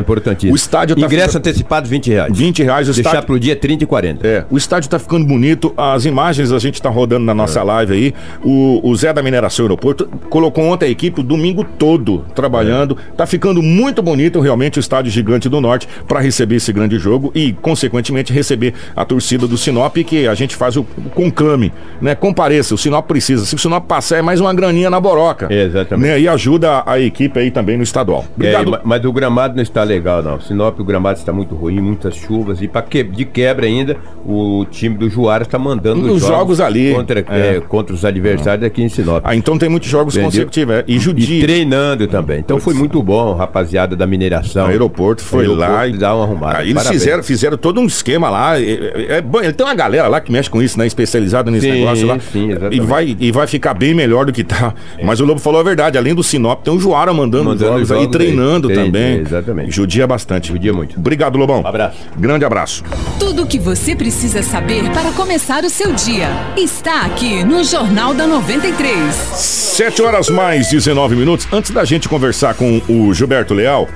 [0.48, 0.52] importantíssimo.
[0.52, 2.36] O estádio tá Ingresso ficando- antecipado 20 reais.
[2.36, 3.26] 20 reais o Deixar estádio.
[3.26, 4.26] pro dia 30 e 40.
[4.26, 7.34] É, o estádio tá ficando bonito, as imagens a gente tá rodando na É.
[7.34, 8.14] nossa live aí.
[8.42, 12.96] O, o Zé da Mineração Aeroporto colocou ontem a equipe o domingo todo trabalhando.
[13.12, 13.16] É.
[13.16, 17.30] Tá ficando muito bonito realmente o estádio Gigante do Norte para receber esse grande jogo
[17.34, 22.14] e, consequentemente, receber a torcida do Sinop, que a gente faz o, o conclame, né?
[22.14, 23.44] Compareça, o Sinop precisa.
[23.44, 25.52] Se o Sinop passar, é mais uma graninha na boroca.
[25.52, 26.08] Exatamente.
[26.10, 26.20] Né?
[26.20, 28.24] E ajuda a equipe aí também no estadual.
[28.24, 28.70] É, Obrigado.
[28.70, 30.29] ma- mas o gramado não está legal, não.
[30.38, 32.60] Sinop, o gramado está muito ruim, muitas chuvas.
[32.60, 36.92] E pra que, de quebra ainda, o time do Juara está mandando Os jogos ali,
[36.94, 37.56] Contra, é.
[37.56, 39.22] é, contra os adversários aqui em Sinop.
[39.24, 40.30] Ah, então tem muitos jogos Entendeu?
[40.30, 40.74] consecutivos.
[40.74, 40.84] é.
[40.86, 41.40] E E judia.
[41.42, 42.38] treinando também.
[42.40, 44.66] Então foi muito bom, rapaziada da mineração.
[44.66, 46.58] O aeroporto foi Aeroporto lá e dá uma arrumada.
[46.58, 47.02] Aí eles Parabéns.
[47.02, 48.60] fizeram, fizeram todo um esquema lá.
[48.60, 50.86] É, é- é tem uma galera lá que mexe com isso, né?
[50.86, 52.18] Especializada nesse Sim, negócio lá.
[52.20, 52.76] sim, exatamente.
[52.76, 54.74] e, vai, e vai ficar bem melhor do que tá.
[55.02, 55.96] Mas o Lobo falou a verdade.
[55.96, 58.10] Além do Sinop, tem o Joara mandando, Mandando jogos, aí, jogos aí.
[58.10, 59.20] treinando Tem, também.
[59.20, 59.70] exatamente.
[59.70, 60.48] Judia bastante.
[60.48, 60.98] Judia muito.
[60.98, 61.62] Obrigado, Lobão.
[61.64, 61.98] Abraço.
[62.18, 62.82] Grande abraço.
[63.18, 68.12] Tudo o que você precisa saber para começar o seu dia está aqui no Jornal
[68.12, 69.14] da 93.
[69.14, 71.46] 7 horas mais 19 minutos.
[71.52, 73.88] Antes da gente conversar com o Gilberto Leal,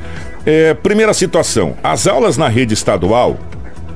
[0.47, 1.75] é, primeira situação.
[1.83, 3.37] As aulas na rede estadual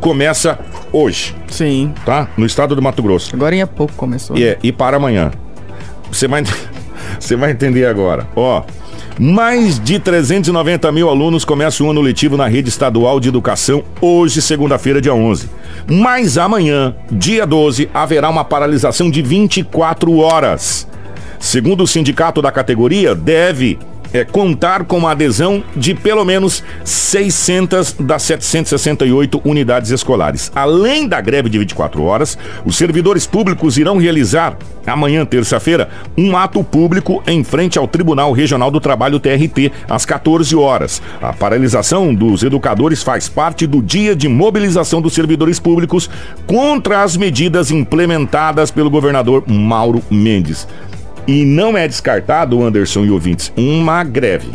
[0.00, 0.58] começa
[0.92, 1.94] hoje, Sim.
[2.04, 2.28] tá?
[2.36, 3.34] No estado do Mato Grosso.
[3.34, 4.36] Agora em pouco começou.
[4.36, 5.30] E, é, e para amanhã.
[6.10, 6.42] Você vai,
[7.18, 8.26] você vai entender agora.
[8.34, 8.62] Ó,
[9.18, 14.40] mais de 390 mil alunos começam o ano letivo na rede estadual de educação hoje,
[14.40, 15.50] segunda-feira, dia 11.
[15.90, 20.86] Mas amanhã, dia 12, haverá uma paralisação de 24 horas.
[21.38, 23.78] Segundo o sindicato da categoria, deve
[24.12, 30.50] é, contar com a adesão de pelo menos 600 das 768 unidades escolares.
[30.54, 36.62] Além da greve de 24 horas, os servidores públicos irão realizar, amanhã, terça-feira, um ato
[36.64, 41.02] público em frente ao Tribunal Regional do Trabalho TRT, às 14 horas.
[41.20, 46.08] A paralisação dos educadores faz parte do dia de mobilização dos servidores públicos
[46.46, 50.66] contra as medidas implementadas pelo governador Mauro Mendes.
[51.28, 54.50] E não é descartado, Anderson e ouvintes, uma greve,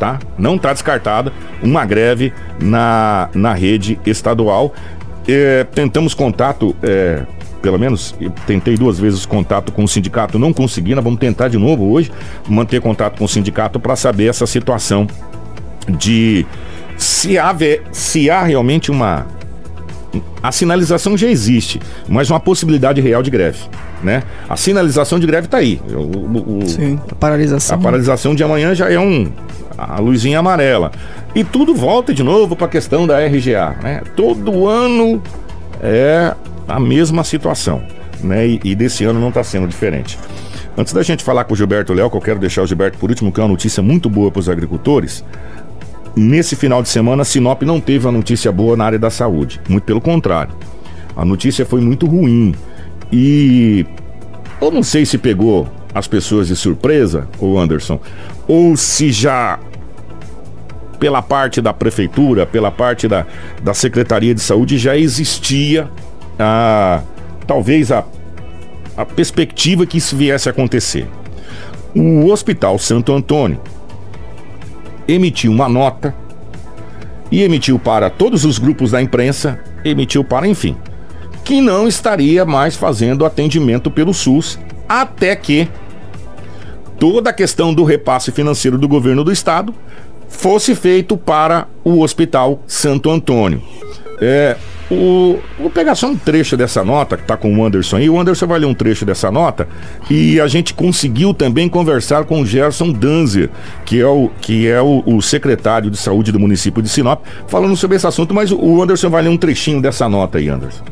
[0.00, 0.18] tá?
[0.38, 1.30] Não está descartada
[1.62, 4.72] uma greve na, na rede estadual.
[5.28, 7.24] É, tentamos contato é,
[7.64, 8.14] pelo menos,
[8.46, 12.12] tentei duas vezes contato com o sindicato, não consegui, nós vamos tentar de novo hoje,
[12.46, 15.06] manter contato com o sindicato para saber essa situação
[15.88, 16.44] de
[16.98, 17.56] se há,
[17.90, 19.26] se há realmente uma.
[20.42, 23.60] A sinalização já existe, mas uma possibilidade real de greve.
[24.02, 24.22] Né?
[24.48, 25.80] A sinalização de greve está aí.
[25.88, 27.78] O, o, Sim, a paralisação.
[27.78, 29.30] A paralisação de amanhã já é um.
[29.76, 30.92] A luzinha amarela.
[31.34, 33.76] E tudo volta de novo para a questão da RGA.
[33.82, 34.02] Né?
[34.14, 35.22] Todo ano
[35.82, 36.34] é
[36.68, 37.82] a mesma situação.
[38.22, 38.46] Né?
[38.46, 40.18] E, e desse ano não está sendo diferente.
[40.76, 43.08] Antes da gente falar com o Gilberto Léo, que eu quero deixar o Gilberto por
[43.08, 45.24] último, que é uma notícia muito boa para os agricultores.
[46.16, 49.60] Nesse final de semana, Sinop não teve uma notícia boa na área da saúde.
[49.68, 50.54] Muito pelo contrário.
[51.16, 52.54] A notícia foi muito ruim.
[53.10, 53.84] E
[54.60, 58.00] eu não sei se pegou as pessoas de surpresa, o Anderson,
[58.48, 59.58] ou se já
[60.98, 63.26] pela parte da prefeitura, pela parte da,
[63.62, 65.88] da Secretaria de Saúde, já existia
[66.38, 67.02] a,
[67.46, 68.04] talvez a,
[68.96, 71.06] a perspectiva que isso viesse a acontecer.
[71.94, 73.60] O Hospital Santo Antônio
[75.06, 76.14] emitiu uma nota
[77.30, 80.76] e emitiu para todos os grupos da imprensa, emitiu para, enfim,
[81.44, 85.68] que não estaria mais fazendo atendimento pelo SUS até que
[86.98, 89.74] toda a questão do repasse financeiro do governo do estado
[90.28, 93.62] fosse feito para o Hospital Santo Antônio.
[94.20, 94.56] É,
[94.90, 98.10] o, vou pegar só um trecho dessa nota que está com o Anderson aí.
[98.10, 99.66] O Anderson vai ler um trecho dessa nota
[100.10, 103.50] e a gente conseguiu também conversar com o Gerson Danzer,
[103.84, 107.76] que é o, que é o, o secretário de saúde do município de Sinop, falando
[107.76, 108.34] sobre esse assunto.
[108.34, 110.84] Mas o Anderson vai ler um trechinho dessa nota aí, Anderson.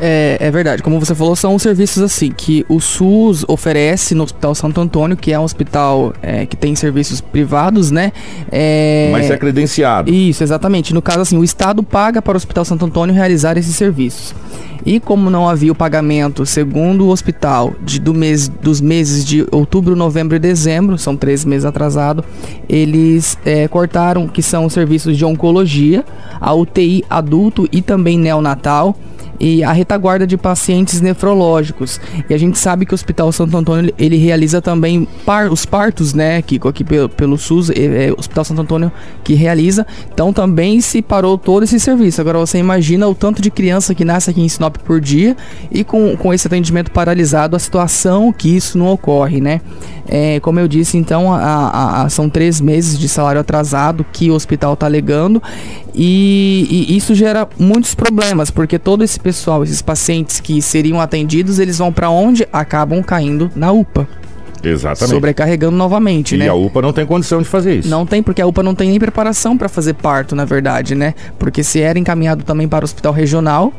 [0.00, 4.54] É, é, verdade, como você falou, são serviços assim que o SUS oferece no Hospital
[4.54, 8.12] Santo Antônio, que é um hospital é, que tem serviços privados, né?
[8.50, 9.10] É...
[9.12, 10.10] Mas é credenciado.
[10.10, 10.94] Isso, exatamente.
[10.94, 14.34] No caso, assim, o Estado paga para o Hospital Santo Antônio realizar esses serviços.
[14.86, 19.46] E como não havia o pagamento, segundo o hospital, de, do mês, dos meses de
[19.50, 22.24] outubro, novembro e dezembro, são três meses atrasado,
[22.66, 26.02] eles é, cortaram que são os serviços de oncologia,
[26.40, 28.96] a UTI adulto e também neonatal
[29.40, 31.98] e a retaguarda de pacientes nefrológicos.
[32.28, 36.12] E a gente sabe que o Hospital Santo Antônio ele realiza também par, os partos,
[36.12, 38.92] né, Kiko, aqui pelo, pelo SUS, é, é, Hospital Santo Antônio
[39.24, 39.86] que realiza.
[40.12, 42.20] Então também se parou todo esse serviço.
[42.20, 45.36] Agora você imagina o tanto de criança que nasce aqui em Sinop por dia
[45.70, 49.62] e com, com esse atendimento paralisado, a situação que isso não ocorre, né?
[50.12, 54.28] É, como eu disse, então, a, a, a, são três meses de salário atrasado que
[54.28, 55.40] o hospital está alegando
[55.94, 61.60] e, e, isso gera muitos problemas, porque todo esse pessoal, esses pacientes que seriam atendidos,
[61.60, 62.44] eles vão para onde?
[62.52, 64.08] Acabam caindo na UPA.
[64.64, 65.14] Exatamente.
[65.14, 66.46] Sobrecarregando novamente, e né?
[66.46, 67.88] E a UPA não tem condição de fazer isso.
[67.88, 71.14] Não tem, porque a UPA não tem nem preparação para fazer parto, na verdade, né?
[71.38, 73.72] Porque se era encaminhado também para o hospital regional,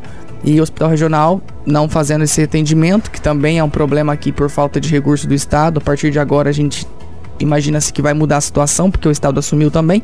[0.44, 4.50] e o hospital regional não fazendo esse atendimento, que também é um problema aqui por
[4.50, 5.78] falta de recurso do Estado.
[5.78, 6.88] A partir de agora a gente
[7.40, 10.02] imagina-se que vai mudar a situação, porque o Estado assumiu também.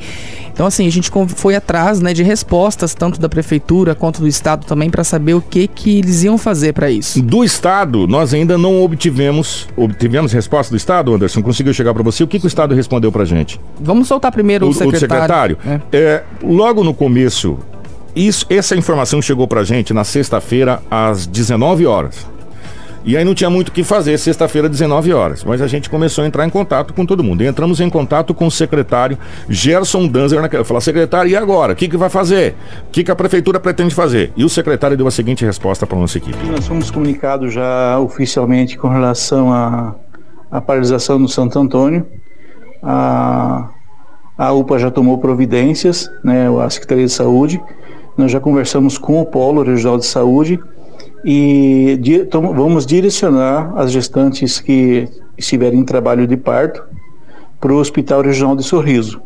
[0.52, 4.65] Então, assim, a gente foi atrás né, de respostas, tanto da Prefeitura quanto do Estado
[4.65, 7.21] também, para saber o que, que eles iam fazer para isso.
[7.21, 11.41] Do Estado, nós ainda não obtivemos, obtivemos resposta do Estado, Anderson?
[11.41, 12.23] Conseguiu chegar para você?
[12.23, 13.60] O que, que, o Estado respondeu para gente?
[13.80, 15.56] Vamos soltar primeiro o, o secretário.
[15.56, 15.58] O secretário.
[15.91, 15.97] É.
[15.97, 17.58] É, logo no começo
[18.17, 22.25] isso, essa informação chegou pra gente na sexta-feira às 19 horas.
[23.06, 25.41] E aí não tinha muito o que fazer, sexta-feira, 19 horas.
[25.41, 27.41] Mas a gente começou a entrar em contato com todo mundo.
[27.41, 30.65] E entramos em contato com o secretário Gerson Danzer naquela.
[30.65, 31.71] Falar, secretário, e agora?
[31.71, 32.56] O que, que vai fazer?
[32.88, 34.34] O que, que a prefeitura pretende fazer?
[34.36, 36.38] E o secretário deu a seguinte resposta para a nossa equipe.
[36.47, 39.95] Nós fomos comunicados já oficialmente com relação à,
[40.51, 42.06] à paralisação do Santo Antônio.
[42.84, 43.69] A,
[44.38, 47.62] a UPA já tomou providências, né, a Secretaria de Saúde
[48.17, 50.60] nós já conversamos com o Polo Regional de Saúde
[51.23, 51.99] e
[52.32, 56.84] vamos direcionar as gestantes que estiverem em trabalho de parto
[57.60, 59.21] para o Hospital Regional de Sorriso.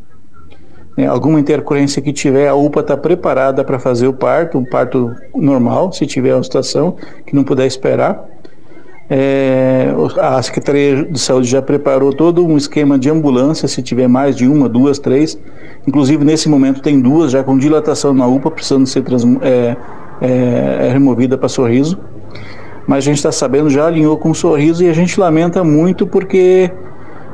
[0.97, 5.15] É, alguma intercorrência que tiver, a UPA está preparada para fazer o parto, um parto
[5.33, 8.25] normal, se tiver uma situação que não puder esperar.
[9.13, 14.37] É, a Secretaria de Saúde já preparou todo um esquema de ambulância, se tiver mais
[14.37, 15.37] de uma, duas, três.
[15.85, 19.03] Inclusive, nesse momento, tem duas já com dilatação na UPA, precisando ser
[19.41, 19.75] é,
[20.21, 21.99] é, é removida para sorriso.
[22.87, 26.71] Mas a gente está sabendo, já alinhou com sorriso e a gente lamenta muito porque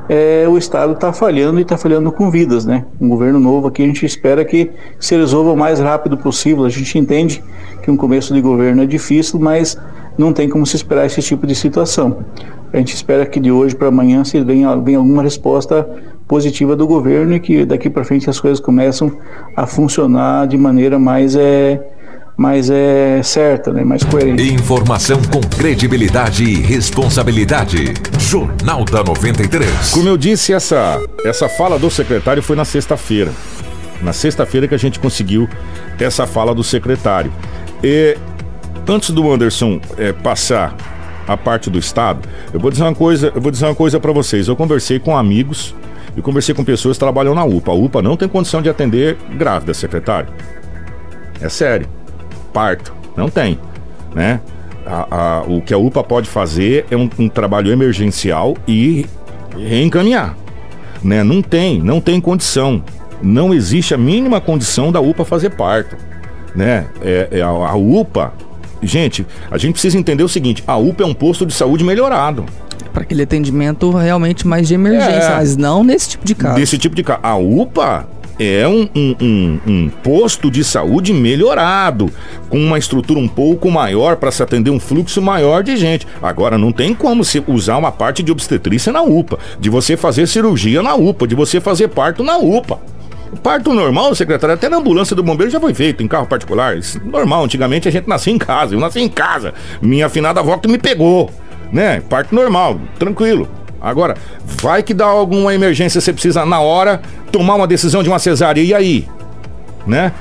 [0.10, 2.86] é, o Estado está falhando e está falhando com vidas, né?
[3.00, 6.66] Um governo novo aqui, a gente espera que se resolva o mais rápido possível.
[6.66, 7.44] A gente entende
[7.84, 9.78] que um começo de governo é difícil, mas
[10.18, 12.26] não tem como se esperar esse tipo de situação.
[12.74, 15.88] A gente espera que de hoje para amanhã se venha, venha alguma resposta
[16.28, 19.12] positiva do governo e que daqui para frente as coisas começam
[19.56, 21.82] a funcionar de maneira mais, é,
[22.36, 23.84] mais é, certa, né?
[23.84, 24.54] mais coerente.
[24.54, 27.94] Informação com credibilidade e responsabilidade.
[28.20, 29.92] Jornal da 93.
[29.92, 33.32] Como eu disse, essa, essa fala do secretário foi na sexta-feira.
[34.02, 35.48] Na sexta-feira que a gente conseguiu
[35.98, 37.32] essa fala do secretário.
[37.82, 38.18] E
[38.88, 40.76] antes do Anderson é, passar
[41.28, 44.12] a parte do Estado, eu vou dizer uma coisa, eu vou dizer uma coisa para
[44.12, 44.48] vocês.
[44.48, 45.76] Eu conversei com amigos
[46.16, 47.72] e conversei com pessoas que trabalham na UPA.
[47.72, 50.30] A UPA não tem condição de atender grávida, secretário.
[51.42, 51.88] É sério.
[52.54, 52.94] Parto.
[53.16, 53.60] Não tem.
[54.16, 54.40] Né?
[54.86, 59.06] A, a, o que a UPA pode fazer é um, um trabalho emergencial e
[59.56, 60.36] reencaminhar.
[61.04, 61.24] Né?
[61.24, 62.82] Não tem, não tem condição.
[63.22, 65.96] Não existe a mínima condição da UPA fazer parto.
[66.56, 66.88] Né?
[67.02, 68.34] É, é a, a UPA.
[68.82, 72.46] Gente, a gente precisa entender o seguinte: a UPA é um posto de saúde melhorado
[72.98, 75.36] para aquele atendimento realmente mais de emergência, é.
[75.36, 76.56] mas não nesse tipo de caso.
[76.56, 77.20] Desse tipo de caso.
[77.22, 78.08] A UPA
[78.40, 82.12] é um, um, um, um, posto de saúde melhorado,
[82.50, 86.08] com uma estrutura um pouco maior para se atender um fluxo maior de gente.
[86.22, 90.28] Agora, não tem como se usar uma parte de obstetrícia na UPA, de você fazer
[90.28, 92.80] cirurgia na UPA, de você fazer parto na UPA.
[93.44, 96.76] Parto normal, secretário, até na ambulância do bombeiro já foi feito, em carro particular.
[97.04, 99.54] Normal, antigamente a gente nascia em casa, eu nasci em casa.
[99.82, 101.32] Minha afinada avó que me pegou
[101.72, 102.02] né?
[102.10, 103.48] Parto normal, tranquilo.
[103.80, 108.20] Agora, vai que dá alguma emergência, você precisa na hora tomar uma decisão de uma
[108.20, 109.08] cesárea, e aí?
[109.86, 110.12] Né?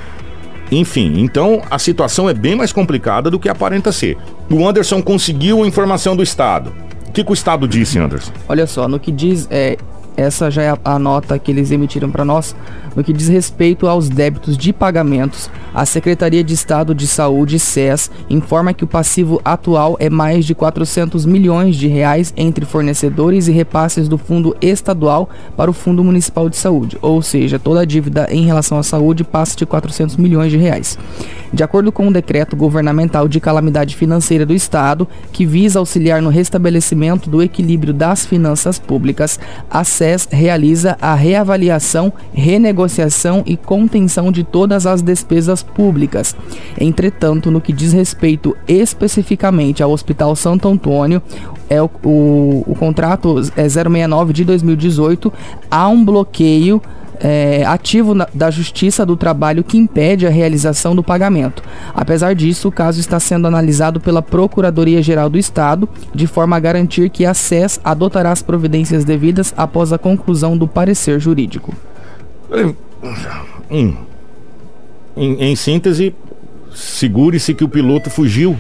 [0.71, 4.19] Enfim, então a situação é bem mais complicada do que aparenta ser.
[4.51, 6.73] O Anderson conseguiu a informação do Estado.
[7.09, 8.33] O que, que o Estado disse, Anderson?
[8.49, 9.79] Olha só, no que diz é,
[10.17, 12.57] essa já é a, nota que eles emitiram para nós.
[12.95, 18.11] No que diz respeito aos débitos de pagamentos, a Secretaria de Estado de Saúde, SES,
[18.31, 23.53] informa que o passivo atual é mais de 400 milhões de reais entre fornecedores e
[23.53, 28.27] repasses do Fundo Estadual para o Fundo Municipal de Saúde, ou seja, toda a dívida
[28.31, 30.99] em relação à saúde passa de 400 milhões de reais.
[31.53, 36.31] De acordo com o decreto governamental de calamidade financeira do Estado, que visa auxiliar no
[36.31, 39.39] restabelecimento do equilíbrio das finanças públicas,
[39.71, 46.37] a SES SES realiza a reavaliação, renegociação e contenção de todas as despesas públicas.
[46.81, 51.23] Entretanto, no que diz respeito especificamente ao Hospital Santo Antônio,
[51.69, 55.33] é o, o, o contrato é 069 de 2018,
[55.71, 56.81] há um bloqueio
[57.21, 61.63] é, ativo na, da Justiça do Trabalho que impede a realização do pagamento.
[61.95, 67.11] Apesar disso, o caso está sendo analisado pela Procuradoria-Geral do Estado, de forma a garantir
[67.11, 71.75] que a SES adotará as providências devidas após a conclusão do parecer jurídico.
[73.71, 73.97] Em,
[75.17, 76.15] em, em síntese,
[76.75, 78.57] segure-se que o piloto fugiu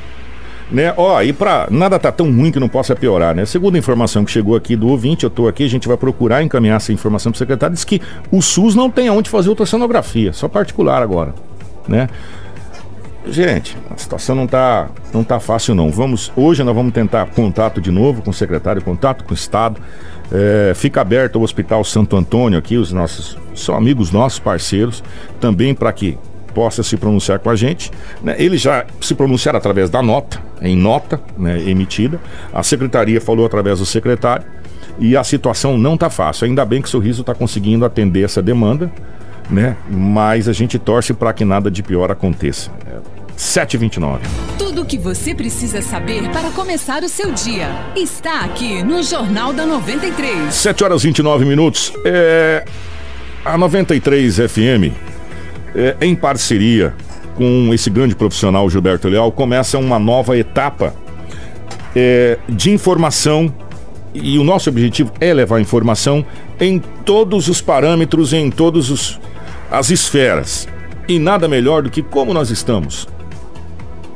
[0.70, 0.92] né?
[0.96, 3.44] Ó, e pra nada tá tão ruim que não possa piorar, né?
[3.44, 6.42] Segundo a informação que chegou aqui do ouvinte, eu tô aqui, a gente vai procurar
[6.42, 8.00] encaminhar essa informação pro secretário, diz que
[8.30, 11.34] o SUS não tem aonde fazer ultrassonografia, só particular agora,
[11.86, 12.08] né?
[13.28, 15.90] Gente, a situação não tá, não tá fácil não.
[15.90, 19.80] Vamos, hoje nós vamos tentar contato de novo com o secretário, contato com o Estado.
[20.30, 25.02] É, fica aberto o Hospital Santo Antônio aqui, os nossos, são amigos nossos, parceiros,
[25.40, 26.16] também para que
[26.56, 27.90] possa se pronunciar com a gente.
[28.22, 28.34] Né?
[28.38, 32.18] Eles já se pronunciaram através da nota, em nota né, emitida.
[32.50, 34.46] A secretaria falou através do secretário.
[34.98, 36.46] E a situação não está fácil.
[36.46, 38.90] Ainda bem que o Sorriso está conseguindo atender essa demanda,
[39.50, 39.76] né?
[39.90, 42.70] Mas a gente torce para que nada de pior aconteça.
[43.36, 44.26] 729.
[44.56, 49.52] Tudo o que você precisa saber para começar o seu dia está aqui no Jornal
[49.52, 50.54] da 93.
[50.54, 51.92] 7 horas e 29 minutos.
[52.06, 52.64] É...
[53.44, 55.15] A 93 FM
[55.76, 56.94] é, em parceria
[57.36, 60.94] com esse grande profissional Gilberto Leal, começa uma nova etapa
[61.94, 63.52] é, de informação
[64.14, 66.24] e o nosso objetivo é levar informação
[66.58, 69.20] em todos os parâmetros, em todas
[69.70, 70.66] as esferas.
[71.06, 73.06] E nada melhor do que como nós estamos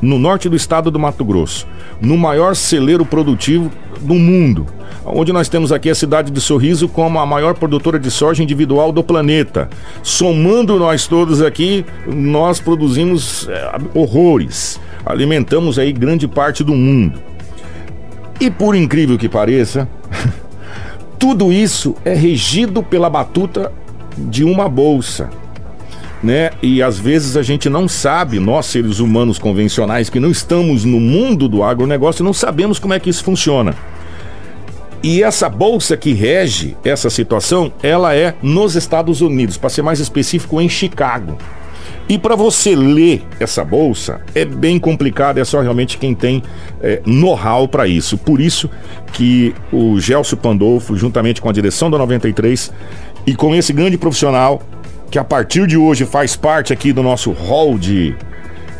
[0.00, 1.66] no norte do estado do Mato Grosso,
[2.00, 3.70] no maior celeiro produtivo
[4.00, 4.66] do mundo
[5.04, 8.92] onde nós temos aqui a cidade de Sorriso como a maior produtora de soja individual
[8.92, 9.68] do planeta.
[10.02, 17.20] Somando nós todos aqui, nós produzimos é, horrores, alimentamos aí grande parte do mundo.
[18.40, 19.88] E por incrível que pareça,
[21.18, 23.72] tudo isso é regido pela batuta
[24.16, 25.30] de uma bolsa.
[26.22, 26.50] Né?
[26.62, 31.00] E às vezes a gente não sabe, nós seres humanos convencionais que não estamos no
[31.00, 33.74] mundo do agronegócio, não sabemos como é que isso funciona.
[35.02, 39.98] E essa bolsa que rege essa situação, ela é nos Estados Unidos, para ser mais
[39.98, 41.38] específico, em Chicago.
[42.08, 46.42] E para você ler essa bolsa é bem complicado, é só realmente quem tem
[46.82, 48.18] é, know-how para isso.
[48.18, 48.68] Por isso
[49.12, 52.72] que o Gelson Pandolfo, juntamente com a direção da 93
[53.26, 54.60] e com esse grande profissional
[55.08, 58.14] que a partir de hoje faz parte aqui do nosso hall de,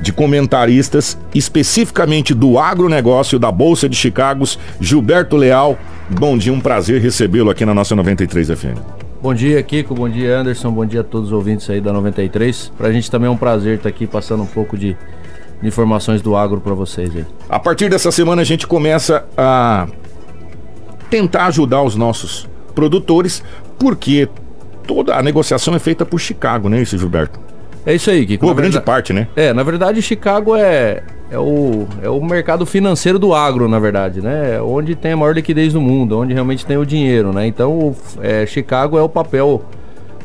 [0.01, 4.45] de comentaristas, especificamente do agronegócio da Bolsa de Chicago,
[4.81, 5.79] Gilberto Leal.
[6.09, 8.79] Bom dia, um prazer recebê-lo aqui na nossa 93 FM.
[9.23, 9.95] Bom dia, Kiko.
[9.95, 10.71] Bom dia, Anderson.
[10.71, 12.73] Bom dia a todos os ouvintes aí da 93.
[12.77, 14.97] Pra gente também é um prazer estar aqui passando um pouco de,
[15.63, 17.27] informações do agro para vocês aí.
[17.49, 19.87] A partir dessa semana a gente começa a
[21.09, 23.43] tentar ajudar os nossos produtores,
[23.79, 24.29] porque
[24.87, 27.39] toda a negociação é feita por Chicago, né, esse Gilberto?
[27.85, 28.47] É isso aí, Kiko.
[28.47, 29.27] Por grande verdade, parte, né?
[29.35, 34.21] É, na verdade, Chicago é, é, o, é o mercado financeiro do agro, na verdade,
[34.21, 34.61] né?
[34.61, 37.47] Onde tem a maior liquidez do mundo, onde realmente tem o dinheiro, né?
[37.47, 39.63] Então, é, Chicago é o papel,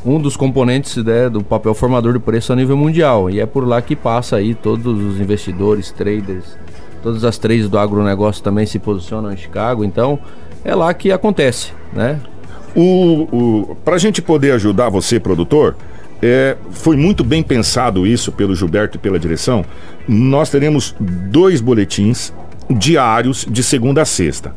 [0.05, 3.29] um dos componentes né, do papel formador de preço a nível mundial.
[3.29, 6.57] E é por lá que passa aí todos os investidores, traders,
[7.01, 9.83] todas as trades do agronegócio também se posicionam em Chicago.
[9.85, 10.19] Então,
[10.63, 12.19] é lá que acontece, né?
[12.75, 15.77] O, o, Para a gente poder ajudar você, produtor,
[16.21, 19.65] é, foi muito bem pensado isso pelo Gilberto e pela direção.
[20.07, 22.33] Nós teremos dois boletins
[22.69, 24.53] diários de segunda a sexta.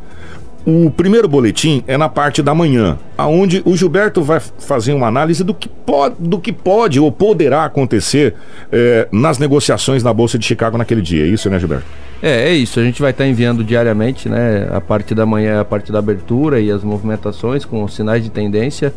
[0.67, 5.43] O primeiro boletim é na parte da manhã, aonde o Gilberto vai fazer uma análise
[5.43, 8.35] do que pode, do que pode ou poderá acontecer
[8.71, 11.25] é, nas negociações na Bolsa de Chicago naquele dia.
[11.25, 11.87] É isso, né, Gilberto?
[12.23, 12.81] É, é isso.
[12.81, 14.69] A gente vai estar enviando diariamente, né?
[14.71, 18.93] A parte da manhã, a parte da abertura e as movimentações com sinais de tendência.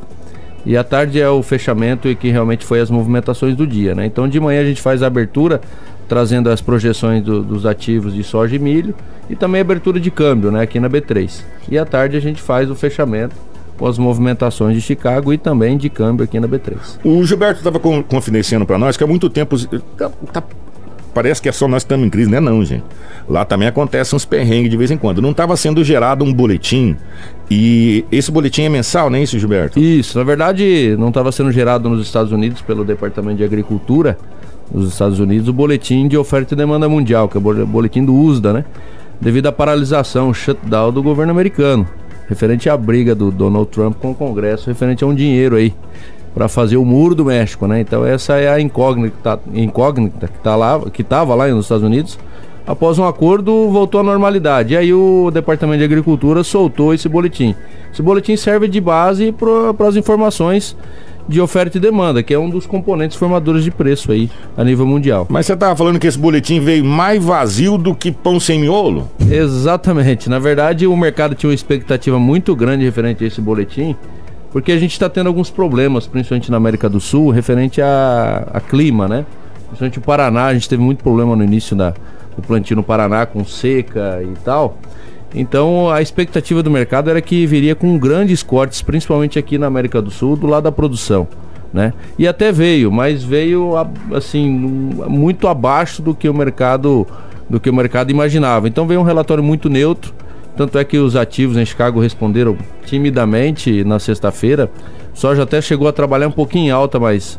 [0.65, 4.05] E à tarde é o fechamento e que realmente foi as movimentações do dia, né?
[4.05, 5.59] Então de manhã a gente faz a abertura,
[6.07, 8.93] trazendo as projeções do, dos ativos de soja e milho
[9.29, 10.61] e também a abertura de câmbio, né?
[10.61, 11.43] Aqui na B3.
[11.69, 13.35] E à tarde a gente faz o fechamento
[13.77, 16.99] com as movimentações de Chicago e também de câmbio aqui na B3.
[17.03, 19.57] O Gilberto estava confidenciando para nós que há muito tempo
[19.97, 20.43] tá, tá
[21.13, 22.83] parece que é só nós que estamos em crise, não é não, gente.
[23.27, 25.21] Lá também acontecem uns perrengues de vez em quando.
[25.21, 26.95] Não estava sendo gerado um boletim
[27.49, 29.79] e esse boletim é mensal, não é isso, Gilberto?
[29.79, 34.17] Isso, na verdade não estava sendo gerado nos Estados Unidos pelo Departamento de Agricultura
[34.73, 38.15] dos Estados Unidos o boletim de oferta e demanda mundial, que é o boletim do
[38.15, 38.65] USDA, né?
[39.19, 41.87] Devido à paralisação, shutdown do governo americano,
[42.27, 45.73] referente à briga do Donald Trump com o Congresso, referente a um dinheiro aí
[46.33, 47.81] para fazer o muro do México, né?
[47.81, 52.17] Então essa é a incógnita, incógnita que tá lá, que estava lá nos Estados Unidos.
[52.65, 54.73] Após um acordo, voltou à normalidade.
[54.73, 57.55] E aí o Departamento de Agricultura soltou esse boletim.
[57.91, 60.75] Esse boletim serve de base para as informações
[61.27, 64.85] de oferta e demanda, que é um dos componentes formadores de preço aí a nível
[64.85, 65.27] mundial.
[65.29, 69.09] Mas você estava falando que esse boletim veio mais vazio do que pão sem miolo?
[69.29, 70.29] Exatamente.
[70.29, 73.95] Na verdade, o mercado tinha uma expectativa muito grande referente a esse boletim
[74.51, 78.59] porque a gente está tendo alguns problemas, principalmente na América do Sul, referente a, a,
[78.59, 79.25] clima, né?
[79.67, 81.93] Principalmente o Paraná, a gente teve muito problema no início da,
[82.35, 84.77] do plantio no Paraná com seca e tal.
[85.33, 90.01] Então a expectativa do mercado era que viria com grandes cortes, principalmente aqui na América
[90.01, 91.27] do Sul, do lado da produção.
[91.73, 91.93] Né?
[92.19, 93.71] E até veio, mas veio
[94.13, 97.07] assim muito abaixo do que o mercado
[97.49, 98.67] do que o mercado imaginava.
[98.67, 100.13] Então veio um relatório muito neutro
[100.55, 104.69] tanto é que os ativos em Chicago responderam timidamente na sexta-feira.
[105.13, 107.37] Soja até chegou a trabalhar um pouquinho em alta, mas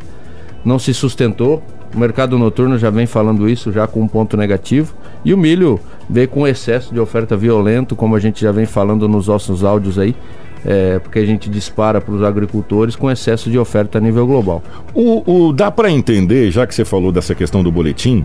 [0.65, 1.63] não se sustentou.
[1.95, 4.95] O mercado noturno já vem falando isso, já com um ponto negativo.
[5.25, 9.07] E o milho veio com excesso de oferta violento, como a gente já vem falando
[9.07, 10.15] nos nossos áudios aí.
[10.65, 14.63] É, porque a gente dispara para os agricultores com excesso de oferta a nível global.
[14.95, 18.25] O, o dá para entender, já que você falou dessa questão do boletim,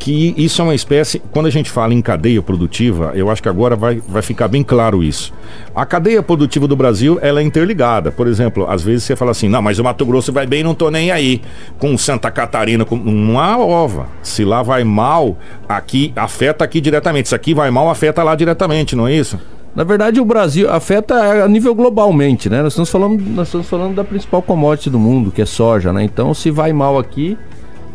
[0.00, 3.50] que isso é uma espécie, quando a gente fala em cadeia produtiva, eu acho que
[3.50, 5.30] agora vai, vai ficar bem claro isso.
[5.74, 8.10] A cadeia produtiva do Brasil, ela é interligada.
[8.10, 10.74] Por exemplo, às vezes você fala assim, não, mas o Mato Grosso vai bem, não
[10.74, 11.42] tô nem aí.
[11.78, 13.38] Com Santa Catarina, com...
[13.38, 14.06] há ova.
[14.22, 15.36] Se lá vai mal,
[15.68, 17.28] aqui afeta aqui diretamente.
[17.28, 19.38] Se aqui vai mal, afeta lá diretamente, não é isso?
[19.76, 22.62] Na verdade, o Brasil afeta a nível globalmente, né?
[22.62, 26.02] Nós estamos falando, nós estamos falando da principal commodity do mundo, que é soja, né?
[26.02, 27.36] Então, se vai mal aqui,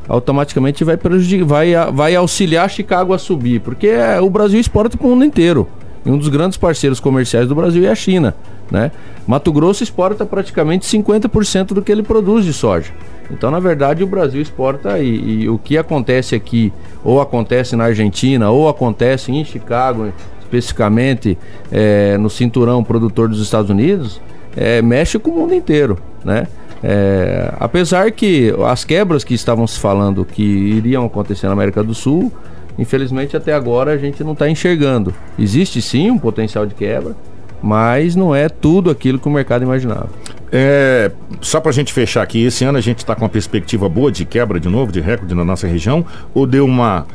[0.08, 0.98] automaticamente vai
[1.46, 5.68] vai, vai auxiliar Chicago a subir, porque é, o Brasil exporta para o mundo inteiro.
[6.06, 8.36] E um dos grandes parceiros comerciais do Brasil é a China,
[8.70, 8.91] né?
[9.26, 12.94] Mato Grosso exporta praticamente 50% do que ele produz de soja.
[13.32, 16.72] Então, na verdade, o Brasil exporta e, e, o que acontece aqui,
[17.04, 21.36] ou acontece na Argentina, ou acontece em Chicago, especificamente
[21.72, 24.22] é, no cinturão produtor dos Estados Unidos,
[24.56, 26.47] é, mexe com o mundo inteiro, né?
[26.88, 31.95] É, apesar que as quebras que estavam se falando que iriam acontecer na América do
[31.95, 32.31] Sul,
[32.77, 35.11] infelizmente até agora a gente não está enxergando.
[35.38, 37.15] Existe sim um potencial de quebra,
[37.59, 40.09] mas não é tudo aquilo que o mercado imaginava.
[40.51, 41.11] É,
[41.41, 44.11] só para a gente fechar aqui, esse ano a gente está com uma perspectiva boa
[44.11, 46.05] de quebra de novo, de recorde na nossa região,
[46.36, 47.07] ou deu uma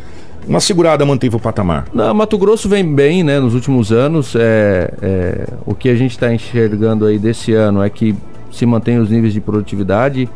[0.48, 1.84] uma segurada manteve o patamar?
[1.92, 3.38] Não, Mato Grosso vem bem, né?
[3.38, 7.90] Nos últimos anos, é, é o que a gente está enxergando aí desse ano é
[7.90, 8.16] que
[8.50, 10.28] se mantém os níveis de produtividade.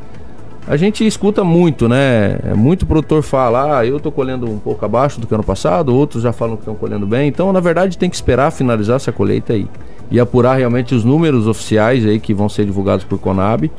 [0.66, 2.38] a gente escuta muito, né?
[2.42, 5.94] É, muito produtor fala, ah, eu tô colhendo um pouco abaixo do que ano passado,
[5.94, 7.28] outros já falam que estão colhendo bem.
[7.28, 9.68] Então, na verdade, tem que esperar finalizar essa colheita aí
[10.10, 13.70] e apurar realmente os números oficiais aí que vão ser divulgados por Conab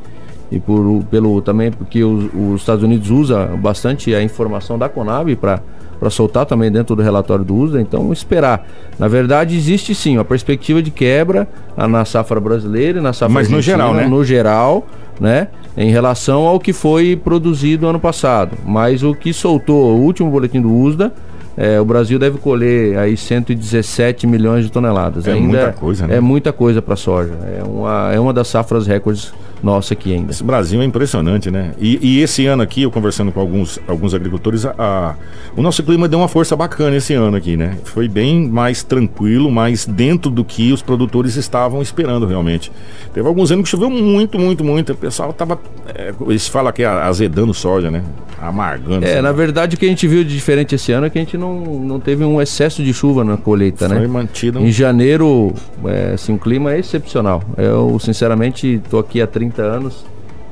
[0.50, 5.34] e por, pelo também porque os, os Estados Unidos usa bastante a informação da Conab
[5.36, 5.60] para
[5.98, 8.66] para soltar também dentro do relatório do USDA, então esperar.
[8.98, 13.48] Na verdade, existe sim a perspectiva de quebra na safra brasileira e na safra Mas
[13.48, 14.06] no geral, né?
[14.06, 14.86] No geral,
[15.20, 15.48] né?
[15.76, 18.56] Em relação ao que foi produzido ano passado.
[18.64, 21.12] Mas o que soltou o último boletim do USDA
[21.56, 25.26] é, o Brasil deve colher aí 117 milhões de toneladas.
[25.26, 26.16] É Ainda muita coisa, né?
[26.16, 27.32] É muita coisa para soja.
[27.58, 29.32] É uma, é uma das safras recordes
[29.62, 30.30] nossa aqui ainda.
[30.30, 31.72] Esse Brasil é impressionante, né?
[31.78, 35.14] E, e esse ano aqui, eu conversando com alguns, alguns agricultores, a, a,
[35.56, 37.76] o nosso clima deu uma força bacana esse ano aqui, né?
[37.84, 42.70] Foi bem mais tranquilo, mais dentro do que os produtores estavam esperando realmente.
[43.12, 44.92] Teve alguns anos que choveu muito, muito, muito.
[44.92, 45.58] O pessoal tava.
[45.94, 48.02] É, eles falam que é azedando soja, né?
[48.40, 49.06] Amargando.
[49.06, 51.22] É, na verdade, o que a gente viu de diferente esse ano é que a
[51.22, 54.06] gente não, não teve um excesso de chuva na colheita, Foi né?
[54.06, 54.60] mantido.
[54.60, 55.52] Em janeiro,
[55.84, 57.42] é, assim, o clima é excepcional.
[57.56, 60.04] Eu, sinceramente, tô aqui há 30 anos,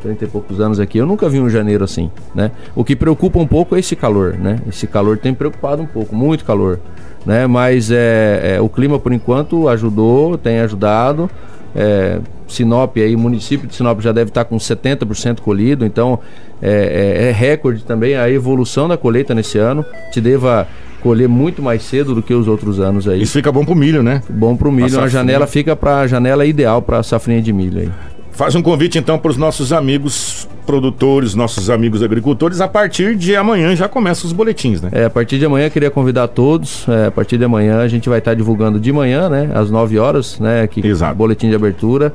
[0.02, 2.50] 30 e poucos anos aqui, eu nunca vi um janeiro assim, né?
[2.74, 4.60] O que preocupa um pouco é esse calor, né?
[4.68, 6.78] Esse calor tem preocupado um pouco, muito calor,
[7.24, 7.46] né?
[7.46, 11.30] Mas é, é o clima, por enquanto, ajudou, tem ajudado.
[11.74, 16.20] É, Sinop aí, o município de Sinop já deve estar com 70% colhido, então
[16.62, 19.84] é, é, é recorde também a evolução da colheita nesse ano.
[20.12, 20.66] Te deva
[21.00, 23.20] colher muito mais cedo do que os outros anos aí.
[23.20, 24.22] Isso fica bom pro milho, né?
[24.28, 27.80] Bom pro milho, A a janela fica para a janela ideal para safrinha de milho
[27.80, 27.90] aí.
[28.32, 32.60] Faz um convite então para os nossos amigos produtores, nossos amigos agricultores.
[32.60, 34.88] A partir de amanhã já começam os boletins, né?
[34.92, 36.88] É, a partir de amanhã eu queria convidar todos.
[36.88, 39.50] é, a partir de amanhã a gente vai estar divulgando de manhã, né?
[39.54, 40.62] Às 9 horas, né?
[40.62, 41.14] Aqui, Exato.
[41.14, 42.12] boletim de abertura.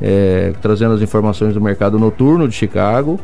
[0.00, 3.18] é, trazendo as informações do mercado noturno de Chicago.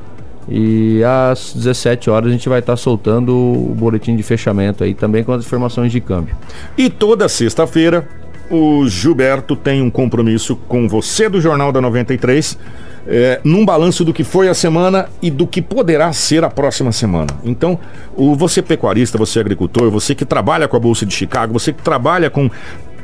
[0.49, 5.23] E às 17 horas a gente vai estar soltando o boletim de fechamento aí também
[5.23, 6.37] com as informações de câmbio.
[6.77, 8.09] E toda sexta-feira
[8.51, 12.59] o Gilberto tem um compromisso com você do Jornal da 93.
[13.05, 16.93] É, num balanço do que foi a semana e do que poderá ser a próxima
[16.93, 17.31] semana.
[17.43, 17.77] Então,
[18.15, 21.83] o você pecuarista, você agricultor, você que trabalha com a Bolsa de Chicago, você que
[21.83, 22.49] trabalha com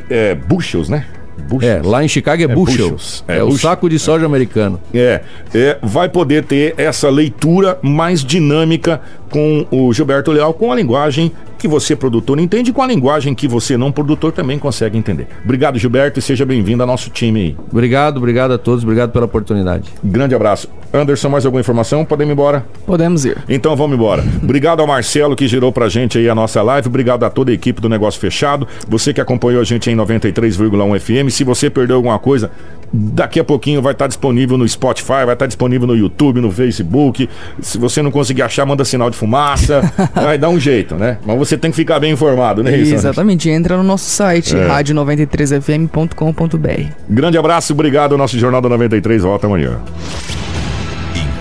[0.09, 1.05] é, bushels, né?
[1.39, 1.87] É, Bushels.
[1.87, 2.91] lá em Chicago é, bushel.
[2.91, 3.25] bushels.
[3.27, 4.81] É, É, o saco de soja americano.
[4.93, 5.23] É,
[5.55, 11.33] é, vai poder ter essa leitura mais dinâmica com o Gilberto Leal, com a linguagem
[11.59, 15.27] que você, produtor, entende e com a linguagem que você, não produtor, também consegue entender.
[15.45, 17.57] Obrigado, Gilberto, e seja bem-vindo ao nosso time aí.
[17.71, 19.91] Obrigado, obrigado a todos, obrigado pela oportunidade.
[20.03, 20.69] Grande abraço.
[20.93, 22.05] Anderson, mais alguma informação?
[22.05, 22.67] Podemos ir embora?
[22.87, 23.37] Podemos ir.
[23.49, 24.25] Então vamos embora.
[24.43, 26.89] Obrigado ao Marcelo que girou pra gente aí a nossa live.
[26.89, 28.67] Obrigado a toda a equipe do Negócio Fechado.
[28.89, 31.31] Você que acompanhou a gente em 93,1 FM.
[31.31, 32.51] Se você perdeu alguma coisa,
[32.93, 37.29] daqui a pouquinho vai estar disponível no Spotify, vai estar disponível no YouTube, no Facebook.
[37.61, 39.81] Se você não conseguir achar, manda sinal de fumaça.
[40.15, 41.19] vai dar um jeito, né?
[41.25, 42.77] Mas você tem que ficar bem informado, né?
[42.77, 42.95] isso?
[42.95, 44.69] Exatamente, entra no nosso site, É.
[44.69, 46.93] rádio93fm.com.br.
[47.09, 48.13] Grande abraço, obrigado.
[48.13, 49.79] O nosso Jornal da 93 volta amanhã.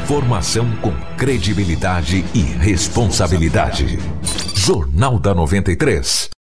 [0.04, 4.00] Informação com credibilidade e responsabilidade.
[4.56, 6.30] Jornal da 93.